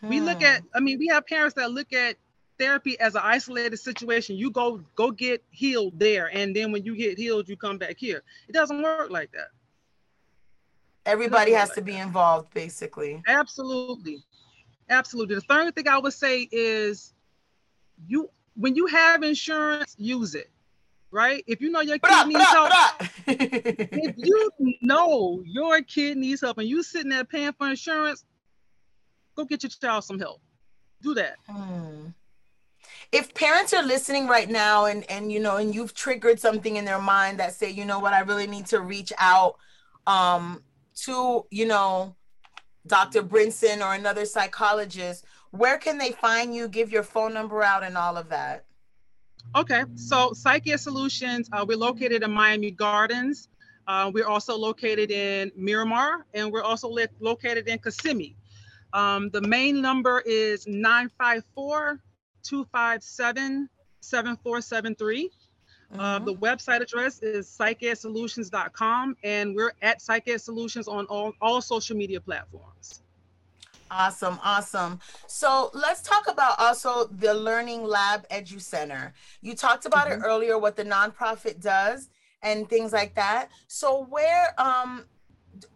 Hmm. 0.00 0.08
We 0.08 0.20
look 0.20 0.42
at, 0.42 0.62
hmm. 0.62 0.66
I 0.74 0.80
mean, 0.80 0.98
we 0.98 1.08
have 1.08 1.26
parents 1.26 1.54
that 1.54 1.70
look 1.70 1.92
at 1.92 2.16
therapy 2.58 2.98
as 3.00 3.14
an 3.14 3.22
isolated 3.24 3.76
situation. 3.78 4.36
You 4.36 4.50
go 4.50 4.80
go 4.94 5.10
get 5.10 5.42
healed 5.50 5.98
there, 5.98 6.30
and 6.32 6.54
then 6.54 6.72
when 6.72 6.84
you 6.84 6.96
get 6.96 7.18
healed, 7.18 7.48
you 7.48 7.56
come 7.56 7.78
back 7.78 7.96
here. 7.98 8.22
It 8.48 8.52
doesn't 8.52 8.82
work 8.82 9.10
like 9.10 9.32
that. 9.32 9.48
Everybody 11.06 11.52
has 11.52 11.70
like 11.70 11.76
to 11.76 11.82
be 11.82 11.92
that. 11.92 12.06
involved, 12.06 12.54
basically. 12.54 13.22
Absolutely. 13.26 14.24
Absolutely. 14.88 15.36
The 15.36 15.40
third 15.42 15.74
thing 15.74 15.88
I 15.88 15.98
would 15.98 16.12
say 16.12 16.48
is 16.50 17.14
you 18.06 18.30
when 18.56 18.76
you 18.76 18.86
have 18.86 19.22
insurance, 19.22 19.94
use 19.98 20.34
it. 20.34 20.50
Right? 21.10 21.44
If 21.46 21.60
you 21.60 21.70
know 21.70 21.80
your 21.80 21.98
kid 21.98 22.26
needs 22.26 22.44
help, 22.44 22.72
if 23.28 24.14
you 24.16 24.50
know 24.82 25.42
your 25.46 25.80
kid 25.82 26.16
needs 26.16 26.40
help 26.40 26.58
and 26.58 26.68
you 26.68 26.82
sitting 26.82 27.08
there 27.08 27.24
paying 27.24 27.52
for 27.52 27.68
insurance, 27.68 28.24
go 29.36 29.44
get 29.44 29.62
your 29.62 29.70
child 29.70 30.02
some 30.02 30.18
help. 30.18 30.40
Do 31.02 31.14
that. 31.14 31.36
Hmm. 31.48 32.08
If 33.12 33.32
parents 33.32 33.72
are 33.72 33.82
listening 33.84 34.26
right 34.26 34.50
now 34.50 34.86
and 34.86 35.08
and 35.08 35.30
you 35.30 35.38
know 35.38 35.56
and 35.56 35.72
you've 35.72 35.94
triggered 35.94 36.40
something 36.40 36.76
in 36.76 36.84
their 36.84 37.00
mind 37.00 37.38
that 37.38 37.52
say, 37.52 37.70
you 37.70 37.84
know 37.84 38.00
what, 38.00 38.12
I 38.12 38.20
really 38.20 38.48
need 38.48 38.66
to 38.66 38.80
reach 38.80 39.12
out 39.18 39.56
um 40.08 40.64
to, 40.96 41.46
you 41.50 41.66
know, 41.66 42.16
Dr. 42.86 43.22
Brinson 43.22 43.80
or 43.80 43.94
another 43.94 44.24
psychologist, 44.24 45.24
where 45.50 45.78
can 45.78 45.98
they 45.98 46.12
find 46.12 46.54
you? 46.54 46.68
Give 46.68 46.90
your 46.90 47.02
phone 47.02 47.32
number 47.32 47.62
out 47.62 47.82
and 47.82 47.96
all 47.96 48.16
of 48.16 48.28
that. 48.28 48.64
Okay, 49.56 49.84
so 49.94 50.32
Psyche 50.32 50.76
Solutions, 50.76 51.48
uh, 51.52 51.64
we're 51.66 51.76
located 51.76 52.22
in 52.22 52.32
Miami 52.32 52.70
Gardens. 52.70 53.48
Uh, 53.86 54.10
we're 54.12 54.26
also 54.26 54.56
located 54.56 55.10
in 55.10 55.52
Miramar, 55.56 56.26
and 56.34 56.50
we're 56.50 56.62
also 56.62 56.88
li- 56.88 57.06
located 57.20 57.68
in 57.68 57.78
Kissimmee. 57.78 58.36
Um, 58.92 59.30
the 59.30 59.40
main 59.42 59.80
number 59.80 60.22
is 60.24 60.66
954 60.66 62.00
257 62.42 63.68
7473. 64.00 65.30
Uh, 65.98 66.18
the 66.18 66.34
website 66.34 66.80
address 66.80 67.20
is 67.20 67.46
psychedsolutions.com, 67.48 69.16
and 69.22 69.54
we're 69.54 69.72
at 69.82 70.00
Psyched 70.00 70.40
Solutions 70.40 70.88
on 70.88 71.06
all, 71.06 71.32
all 71.40 71.60
social 71.60 71.96
media 71.96 72.20
platforms. 72.20 73.00
Awesome, 73.90 74.40
awesome. 74.42 74.98
So 75.28 75.70
let's 75.72 76.02
talk 76.02 76.26
about 76.28 76.58
also 76.58 77.04
the 77.06 77.32
Learning 77.32 77.84
Lab 77.84 78.28
Edu 78.28 78.60
Center. 78.60 79.14
You 79.40 79.54
talked 79.54 79.86
about 79.86 80.10
it 80.10 80.18
Mhm. 80.18 80.24
earlier, 80.24 80.58
what 80.58 80.74
the 80.74 80.84
nonprofit 80.84 81.60
does 81.60 82.08
and 82.42 82.68
things 82.68 82.92
like 82.92 83.14
that. 83.14 83.50
So 83.68 84.04
where 84.06 84.52
um 84.60 85.04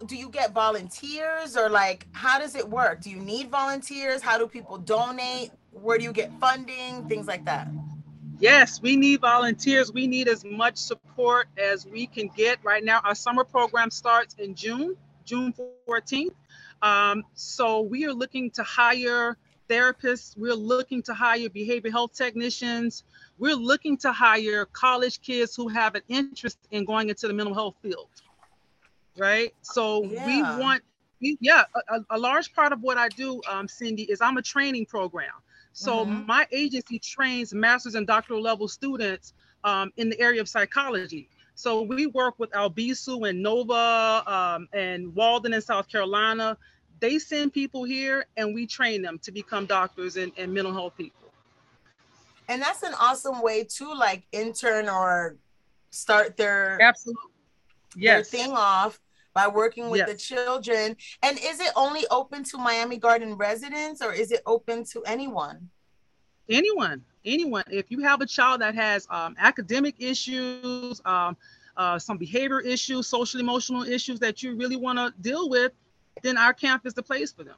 do 0.07 0.16
you 0.16 0.29
get 0.31 0.51
volunteers 0.53 1.57
or 1.57 1.68
like 1.68 2.07
how 2.12 2.40
does 2.40 2.57
it 2.57 2.68
work? 2.68 3.03
Do 3.03 3.11
you 3.11 3.18
need 3.21 3.51
volunteers? 3.51 4.21
How 4.21 4.37
do 4.37 4.49
people 4.49 4.79
donate? 4.79 5.53
Where 5.71 5.97
do 5.99 6.03
you 6.03 6.12
get 6.12 6.33
funding? 6.40 7.07
Things 7.09 7.29
like 7.29 7.44
that. 7.44 7.68
Yes, 8.40 8.81
we 8.81 8.96
need 8.96 9.20
volunteers. 9.20 9.92
We 9.92 10.07
need 10.07 10.29
as 10.29 10.44
much 10.44 10.77
support 10.77 11.48
as 11.59 11.87
we 11.87 12.07
can 12.07 12.29
get. 12.37 12.59
Right 12.62 12.85
now, 12.85 13.01
our 13.05 13.14
summer 13.14 13.44
program 13.44 13.90
starts 13.90 14.35
in 14.38 14.55
June, 14.55 14.96
June 15.24 15.53
14th. 15.88 16.35
Um, 16.81 17.24
so 17.35 17.81
we 17.81 18.05
are 18.07 18.12
looking 18.12 18.51
to 18.53 18.62
hire 18.62 19.37
therapists. 19.68 20.37
We're 20.38 20.55
looking 20.55 21.03
to 21.05 21.14
hire 21.14 21.48
behavioral 21.48 21.90
health 21.90 22.14
technicians. 22.14 23.03
We're 23.38 23.57
looking 23.57 23.96
to 23.98 24.12
hire 24.12 24.66
college 24.66 25.20
kids 25.20 25.57
who 25.57 25.68
have 25.68 25.96
an 25.96 26.03
interest 26.09 26.59
in 26.70 26.85
going 26.85 27.09
into 27.09 27.27
the 27.27 27.35
mental 27.35 27.55
health 27.55 27.74
field. 27.83 28.09
Right. 29.16 29.53
So 29.62 29.98
we 30.27 30.42
want, 30.61 30.83
we, 31.20 31.37
yeah, 31.40 31.64
a, 31.90 31.94
a- 31.96 32.05
a 32.11 32.18
large 32.18 32.53
part 32.55 32.72
of 32.72 32.83
what 32.83 32.98
I 32.98 33.09
do, 33.09 33.42
um, 33.51 33.66
Cindy, 33.66 34.05
is 34.05 34.20
I'm 34.20 34.37
a 34.37 34.42
training 34.42 34.87
program. 34.87 35.33
So 35.79 36.05
Mhm. 36.05 36.27
my 36.27 36.45
agency 36.51 36.99
trains 36.99 37.55
master's 37.55 37.95
and 37.95 38.05
doctoral 38.05 38.43
level 38.43 38.67
students 38.67 39.33
um, 39.62 39.93
in 39.97 40.09
the 40.09 40.19
area 40.19 40.41
of 40.41 40.49
psychology. 40.49 41.29
So 41.55 41.83
we 41.83 42.07
work 42.07 42.35
with 42.38 42.51
Albizu 42.51 43.29
and 43.29 43.41
Nova 43.41 44.25
um, 44.27 44.69
and 44.73 45.14
Walden 45.14 45.53
in 45.55 45.62
South 45.62 45.88
Carolina. 45.88 46.59
They 46.99 47.21
send 47.21 47.53
people 47.53 47.85
here 47.85 48.27
and 48.37 48.53
we 48.55 48.67
train 48.67 49.03
them 49.03 49.21
to 49.21 49.31
become 49.31 49.67
doctors 49.67 50.17
and, 50.17 50.33
and 50.37 50.53
mental 50.53 50.73
health 50.73 50.97
people. 50.97 51.33
And 52.49 52.61
that's 52.61 52.83
an 52.83 52.95
awesome 52.99 53.41
way 53.41 53.62
to 53.62 53.95
like 53.95 54.27
intern 54.33 54.88
or 54.88 55.37
start 55.91 56.37
their 56.37 56.79
Absolutely. 56.81 57.23
their 57.95 58.23
thing 58.25 58.51
off 58.53 58.99
by 59.35 59.47
working 59.47 59.91
with 59.91 60.07
the 60.07 60.17
children. 60.17 60.97
And 61.23 61.38
is 61.38 61.61
it 61.61 61.73
only 61.77 62.07
open 62.11 62.45
to 62.45 62.59
Miami 62.59 62.97
Garden 62.97 63.35
residents 63.35 64.03
or 64.03 64.12
is 64.12 64.33
it 64.33 64.43
open 64.47 64.85
to 64.87 65.03
anyone? 65.05 65.69
anyone 66.51 67.05
anyone 67.27 67.62
if 67.71 67.91
you 67.91 68.01
have 68.01 68.23
a 68.23 68.27
child 68.27 68.62
that 68.62 68.75
has 68.75 69.07
um, 69.11 69.37
academic 69.38 69.95
issues 69.99 70.99
um, 71.05 71.37
uh, 71.77 71.99
some 71.99 72.17
behavior 72.17 72.59
issues 72.61 73.07
social 73.07 73.38
emotional 73.38 73.83
issues 73.83 74.19
that 74.19 74.43
you 74.43 74.57
really 74.57 74.77
want 74.77 74.99
to 74.99 75.12
deal 75.21 75.51
with 75.51 75.73
then 76.23 76.38
our 76.38 76.55
camp 76.55 76.87
is 76.87 76.95
the 76.95 77.03
place 77.03 77.33
for 77.33 77.45
them 77.45 77.57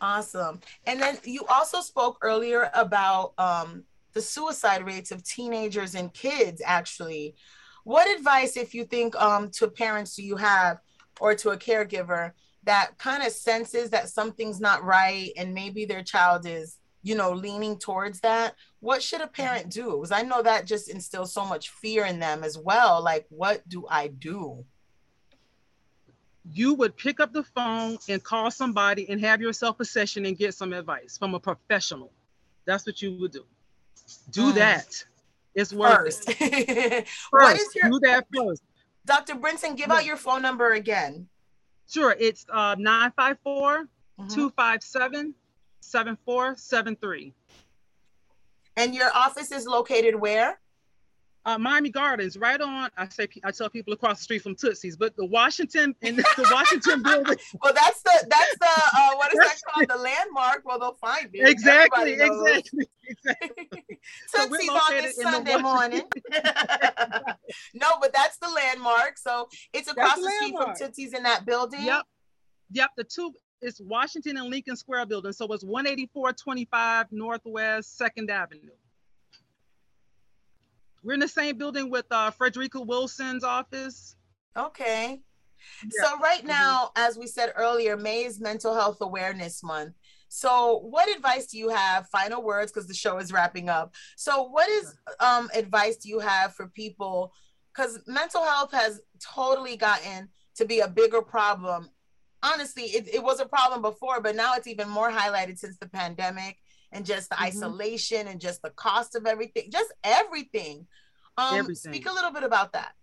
Awesome. 0.00 0.60
And 0.86 1.00
then 1.00 1.18
you 1.24 1.44
also 1.48 1.80
spoke 1.80 2.18
earlier 2.22 2.70
about 2.74 3.32
um, 3.38 3.84
the 4.12 4.20
suicide 4.20 4.86
rates 4.86 5.10
of 5.10 5.24
teenagers 5.24 5.94
and 5.94 6.12
kids, 6.14 6.62
actually. 6.64 7.34
What 7.88 8.06
advice, 8.18 8.58
if 8.58 8.74
you 8.74 8.84
think, 8.84 9.16
um, 9.16 9.50
to 9.52 9.66
parents 9.66 10.14
do 10.14 10.22
you 10.22 10.36
have 10.36 10.78
or 11.20 11.34
to 11.36 11.50
a 11.52 11.56
caregiver 11.56 12.32
that 12.64 12.98
kind 12.98 13.22
of 13.22 13.32
senses 13.32 13.88
that 13.88 14.10
something's 14.10 14.60
not 14.60 14.84
right 14.84 15.32
and 15.38 15.54
maybe 15.54 15.86
their 15.86 16.02
child 16.02 16.44
is, 16.46 16.76
you 17.02 17.14
know, 17.14 17.32
leaning 17.32 17.78
towards 17.78 18.20
that? 18.20 18.56
What 18.80 19.02
should 19.02 19.22
a 19.22 19.26
parent 19.26 19.70
do? 19.70 19.92
Because 19.92 20.12
I 20.12 20.20
know 20.20 20.42
that 20.42 20.66
just 20.66 20.90
instills 20.90 21.32
so 21.32 21.46
much 21.46 21.70
fear 21.70 22.04
in 22.04 22.18
them 22.18 22.44
as 22.44 22.58
well. 22.58 23.02
Like, 23.02 23.24
what 23.30 23.66
do 23.66 23.86
I 23.88 24.08
do? 24.08 24.66
you 26.54 26.72
would 26.72 26.96
pick 26.96 27.20
up 27.20 27.32
the 27.32 27.42
phone 27.42 27.98
and 28.08 28.22
call 28.24 28.50
somebody 28.50 29.06
and 29.10 29.20
have 29.20 29.38
yourself 29.40 29.80
a 29.80 29.84
session 29.84 30.24
and 30.24 30.38
get 30.38 30.54
some 30.54 30.72
advice 30.72 31.18
from 31.18 31.34
a 31.34 31.40
professional 31.40 32.10
that's 32.64 32.86
what 32.86 33.02
you 33.02 33.18
would 33.18 33.32
do 33.32 33.44
do 34.30 34.44
Mm. 34.50 34.54
that 34.54 35.04
it's 35.58 35.72
worth 35.72 35.98
First, 35.98 36.24
it 36.40 37.08
first 37.30 37.60
is 37.62 37.74
your 37.74 37.90
do 37.90 38.00
that 38.04 38.26
first 38.34 38.62
Dr. 39.06 39.34
Brinson? 39.36 39.76
Give 39.76 39.90
out 39.90 40.04
your 40.04 40.16
phone 40.16 40.42
number 40.42 40.72
again. 40.72 41.28
sure 41.90 42.14
it's 42.18 42.46
uh 42.52 42.74
954 42.78 43.88
Mhm. 44.20 44.34
257 44.34 45.34
7473 45.80 47.32
And 48.76 48.94
your 48.94 49.10
office 49.14 49.50
is 49.52 49.64
located 49.66 50.14
where? 50.16 50.60
Uh, 51.48 51.58
Miami 51.58 51.88
Gardens, 51.88 52.36
right 52.36 52.60
on. 52.60 52.90
I 52.96 53.08
say 53.08 53.26
I 53.42 53.50
tell 53.52 53.70
people 53.70 53.94
across 53.94 54.18
the 54.18 54.24
street 54.24 54.42
from 54.42 54.54
Tootsie's, 54.54 54.96
but 54.96 55.16
the 55.16 55.24
Washington 55.24 55.94
in 56.02 56.16
the 56.16 56.48
Washington 56.52 57.02
building. 57.04 57.36
Well, 57.62 57.72
that's 57.72 58.02
the 58.02 58.26
that's 58.28 58.58
the 58.58 58.98
uh, 58.98 59.14
what 59.14 59.32
is 59.32 59.38
that 59.38 59.56
called? 59.66 59.88
The 59.88 59.96
landmark. 59.96 60.62
Well, 60.66 60.78
they'll 60.78 60.92
find 60.94 61.30
it. 61.32 61.48
Exactly, 61.48 62.12
exactly, 62.12 62.86
exactly. 63.08 63.82
So 64.28 64.46
Tootsie's 64.46 64.68
on 64.68 64.94
this 65.02 65.16
Sunday 65.16 65.56
morning. 65.56 66.02
No, 67.74 67.96
but 68.00 68.12
that's 68.12 68.36
the 68.38 68.48
landmark. 68.48 69.16
So 69.16 69.48
it's 69.72 69.90
across 69.90 70.16
the 70.16 70.22
the, 70.22 70.30
street 70.30 70.54
from. 70.54 70.74
Tootsie's 70.74 71.14
in 71.14 71.22
that 71.22 71.46
building. 71.46 71.82
Yep, 71.82 72.02
yep. 72.72 72.90
The 72.96 73.04
two 73.04 73.32
is 73.62 73.80
Washington 73.80 74.36
and 74.36 74.50
Lincoln 74.50 74.76
Square 74.76 75.06
building, 75.06 75.32
so 75.32 75.46
it's 75.52 75.64
18425 75.64 77.06
Northwest 77.10 77.96
Second 77.96 78.30
Avenue. 78.30 78.70
We're 81.02 81.14
in 81.14 81.20
the 81.20 81.28
same 81.28 81.56
building 81.56 81.90
with 81.90 82.06
uh, 82.10 82.30
Frederica 82.30 82.80
Wilson's 82.80 83.44
office. 83.44 84.16
Okay. 84.56 85.20
Yeah. 85.82 86.04
So 86.04 86.18
right 86.18 86.42
Mhm. 86.42 86.48
now, 86.48 86.92
as 86.96 87.18
we 87.18 87.26
said 87.26 87.52
earlier, 87.56 87.96
May 87.96 88.24
is 88.24 88.40
Mental 88.40 88.74
Health 88.74 88.98
Awareness 89.00 89.62
Month. 89.62 89.94
So 90.28 90.78
what 90.78 91.08
advice 91.08 91.46
do 91.46 91.58
you 91.58 91.70
have? 91.70 92.08
Final 92.08 92.42
words, 92.42 92.70
because 92.70 92.86
the 92.86 92.94
show 92.94 93.18
is 93.18 93.32
wrapping 93.32 93.68
up. 93.68 93.94
So 94.16 94.42
what 94.42 94.68
is 94.68 94.94
um, 95.20 95.50
advice 95.54 95.96
do 95.96 96.08
you 96.08 96.18
have 96.18 96.54
for 96.54 96.68
people? 96.68 97.32
Because 97.74 98.00
mental 98.06 98.42
health 98.42 98.72
has 98.72 99.00
totally 99.20 99.76
gotten 99.76 100.28
to 100.56 100.64
be 100.64 100.80
a 100.80 100.88
bigger 100.88 101.22
problem. 101.22 101.90
Honestly, 102.42 102.84
it, 102.84 103.08
it 103.14 103.22
was 103.22 103.40
a 103.40 103.46
problem 103.46 103.82
before, 103.82 104.20
but 104.20 104.36
now 104.36 104.54
it's 104.54 104.66
even 104.66 104.88
more 104.88 105.10
highlighted 105.10 105.58
since 105.58 105.76
the 105.78 105.88
pandemic 105.88 106.58
and 106.92 107.04
just 107.04 107.28
the 107.30 107.36
Mhm. 107.36 107.42
isolation 107.46 108.28
and 108.28 108.40
just 108.40 108.62
the 108.62 108.70
cost 108.70 109.14
of 109.14 109.26
everything, 109.26 109.70
just 109.70 109.92
everything. 110.04 110.86
Um, 111.36 111.56
Everything. 111.58 111.92
Speak 111.92 112.06
a 112.08 112.12
little 112.12 112.32
bit 112.32 112.42
about 112.42 112.72
that. 112.72 112.94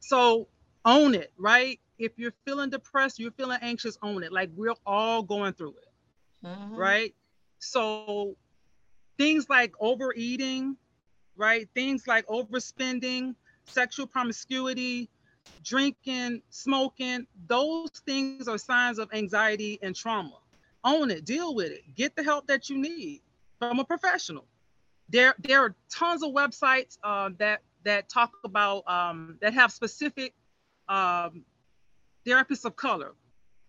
So 0.00 0.48
own 0.84 1.14
it, 1.14 1.32
right? 1.36 1.80
If 1.98 2.12
you're 2.18 2.34
feeling 2.44 2.70
depressed, 2.70 3.18
you're 3.18 3.32
feeling 3.32 3.58
anxious, 3.60 3.98
own 4.02 4.22
it. 4.22 4.32
Like 4.32 4.50
we're 4.54 4.76
all 4.86 5.22
going 5.22 5.52
through 5.54 5.74
it, 5.78 6.46
Mhm. 6.46 6.76
right? 6.76 7.14
So 7.58 8.36
things 9.18 9.48
like 9.48 9.72
overeating, 9.80 10.76
right? 11.36 11.68
Things 11.74 12.06
like 12.06 12.24
overspending, 12.28 13.34
sexual 13.64 14.06
promiscuity, 14.06 15.10
drinking, 15.64 16.42
smoking, 16.50 17.26
those 17.48 17.90
things 18.06 18.46
are 18.46 18.58
signs 18.58 18.98
of 19.00 19.12
anxiety 19.12 19.78
and 19.82 19.94
trauma. 19.96 20.38
Own 20.88 21.10
it, 21.10 21.26
deal 21.26 21.54
with 21.54 21.70
it, 21.70 21.82
get 21.94 22.16
the 22.16 22.24
help 22.24 22.46
that 22.46 22.70
you 22.70 22.78
need 22.78 23.20
from 23.58 23.78
a 23.78 23.84
professional. 23.84 24.46
There, 25.10 25.34
there 25.38 25.60
are 25.60 25.74
tons 25.90 26.22
of 26.22 26.30
websites 26.32 26.96
uh, 27.02 27.30
that 27.38 27.60
that 27.84 28.08
talk 28.08 28.32
about 28.44 28.88
um, 28.88 29.36
that 29.42 29.52
have 29.54 29.70
specific 29.70 30.32
um, 30.88 31.44
therapists 32.26 32.64
of 32.64 32.74
color, 32.76 33.14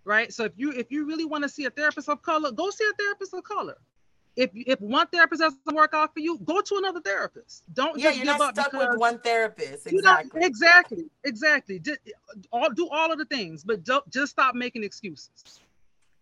right? 0.05 0.31
So 0.31 0.45
if 0.45 0.53
you 0.55 0.71
if 0.71 0.91
you 0.91 1.05
really 1.05 1.25
want 1.25 1.43
to 1.43 1.49
see 1.49 1.65
a 1.65 1.69
therapist 1.69 2.07
of 2.07 2.21
color, 2.21 2.51
go 2.51 2.69
see 2.69 2.87
a 2.93 2.95
therapist 3.01 3.33
of 3.33 3.43
color. 3.43 3.77
If 4.35 4.51
if 4.53 4.79
one 4.79 5.07
therapist 5.07 5.41
doesn't 5.41 5.75
work 5.75 5.93
out 5.93 6.13
for 6.13 6.21
you, 6.21 6.39
go 6.39 6.61
to 6.61 6.75
another 6.77 7.01
therapist. 7.01 7.63
Don't 7.73 7.99
Yeah, 7.99 8.09
just 8.09 8.17
you're 8.17 8.25
give 8.25 8.39
not 8.39 8.57
up 8.57 8.65
stuck 8.65 8.73
with 8.81 8.97
one 8.97 9.19
therapist. 9.19 9.87
Exactly. 9.87 10.41
exactly, 10.43 11.05
exactly. 11.25 11.79
Just, 11.79 11.99
all, 12.51 12.69
do 12.69 12.87
all 12.89 13.11
of 13.11 13.17
the 13.17 13.25
things, 13.25 13.63
but 13.63 13.83
don't, 13.83 14.07
just 14.09 14.31
stop 14.31 14.55
making 14.55 14.83
excuses. 14.85 15.59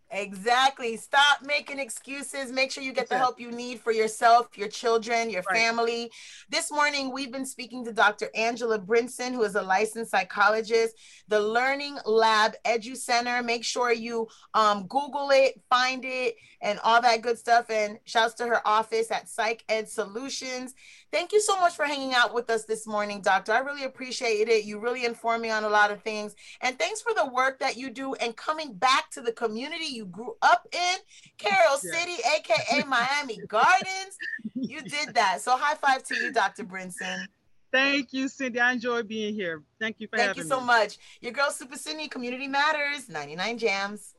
Exactly. 0.09 0.95
Stop 0.95 1.41
making 1.43 1.79
excuses. 1.79 2.51
Make 2.51 2.71
sure 2.71 2.81
you 2.81 2.93
get 2.93 3.09
the 3.09 3.17
help 3.17 3.39
you 3.39 3.51
need 3.51 3.81
for 3.81 3.91
yourself, 3.91 4.57
your 4.57 4.69
children, 4.69 5.29
your 5.29 5.43
right. 5.49 5.57
family. 5.57 6.11
This 6.49 6.71
morning, 6.71 7.11
we've 7.11 7.31
been 7.31 7.45
speaking 7.45 7.83
to 7.85 7.91
Dr. 7.91 8.29
Angela 8.33 8.79
Brinson, 8.79 9.33
who 9.33 9.43
is 9.43 9.55
a 9.55 9.61
licensed 9.61 10.11
psychologist, 10.11 10.95
the 11.27 11.39
Learning 11.39 11.97
Lab 12.05 12.53
Edu 12.65 12.95
Center. 12.95 13.43
Make 13.43 13.65
sure 13.65 13.91
you 13.91 14.27
um, 14.53 14.87
Google 14.87 15.29
it, 15.31 15.61
find 15.69 16.05
it, 16.05 16.35
and 16.61 16.79
all 16.85 17.01
that 17.01 17.21
good 17.21 17.37
stuff. 17.37 17.69
And 17.69 17.99
shouts 18.05 18.35
to 18.35 18.47
her 18.47 18.65
office 18.65 19.11
at 19.11 19.27
Psych 19.27 19.63
Ed 19.67 19.89
Solutions. 19.89 20.73
Thank 21.11 21.31
you 21.31 21.39
so 21.39 21.59
much 21.59 21.75
for 21.75 21.85
hanging 21.85 22.13
out 22.13 22.33
with 22.33 22.49
us 22.49 22.65
this 22.65 22.85
morning, 22.85 23.21
Doctor. 23.21 23.53
I 23.53 23.59
really 23.59 23.85
appreciate 23.85 24.49
it. 24.49 24.65
You 24.65 24.79
really 24.79 25.05
informed 25.05 25.41
me 25.41 25.49
on 25.49 25.63
a 25.63 25.69
lot 25.69 25.89
of 25.89 26.01
things. 26.01 26.35
And 26.61 26.77
thanks 26.77 27.01
for 27.01 27.13
the 27.13 27.25
work 27.27 27.59
that 27.59 27.77
you 27.77 27.89
do 27.89 28.13
and 28.15 28.35
coming 28.35 28.73
back 28.73 29.09
to 29.11 29.21
the 29.21 29.31
community 29.31 29.85
you 29.85 30.05
grew 30.05 30.35
up 30.41 30.67
in, 30.71 30.95
Carol 31.37 31.77
yeah. 31.83 31.99
City, 31.99 32.21
aka 32.35 32.83
Miami 32.85 33.37
Gardens. 33.47 34.17
You 34.53 34.81
did 34.81 35.13
that. 35.13 35.41
So 35.41 35.55
high 35.55 35.75
five 35.75 36.03
to 36.03 36.15
you, 36.15 36.33
Dr. 36.33 36.65
Brinson. 36.65 37.25
Thank 37.71 38.13
you, 38.13 38.27
Cindy. 38.27 38.59
I 38.59 38.71
enjoy 38.71 39.03
being 39.03 39.33
here. 39.33 39.63
Thank 39.79 39.97
you 39.99 40.07
for 40.07 40.17
Thank 40.17 40.29
having 40.29 40.43
me. 40.43 40.49
Thank 40.49 40.59
you 40.59 40.65
so 40.65 40.65
much. 40.65 40.97
Your 41.21 41.33
girl, 41.33 41.51
Super 41.51 41.77
Cindy, 41.77 42.07
Community 42.07 42.47
Matters, 42.47 43.09
99 43.09 43.57
Jams. 43.57 44.13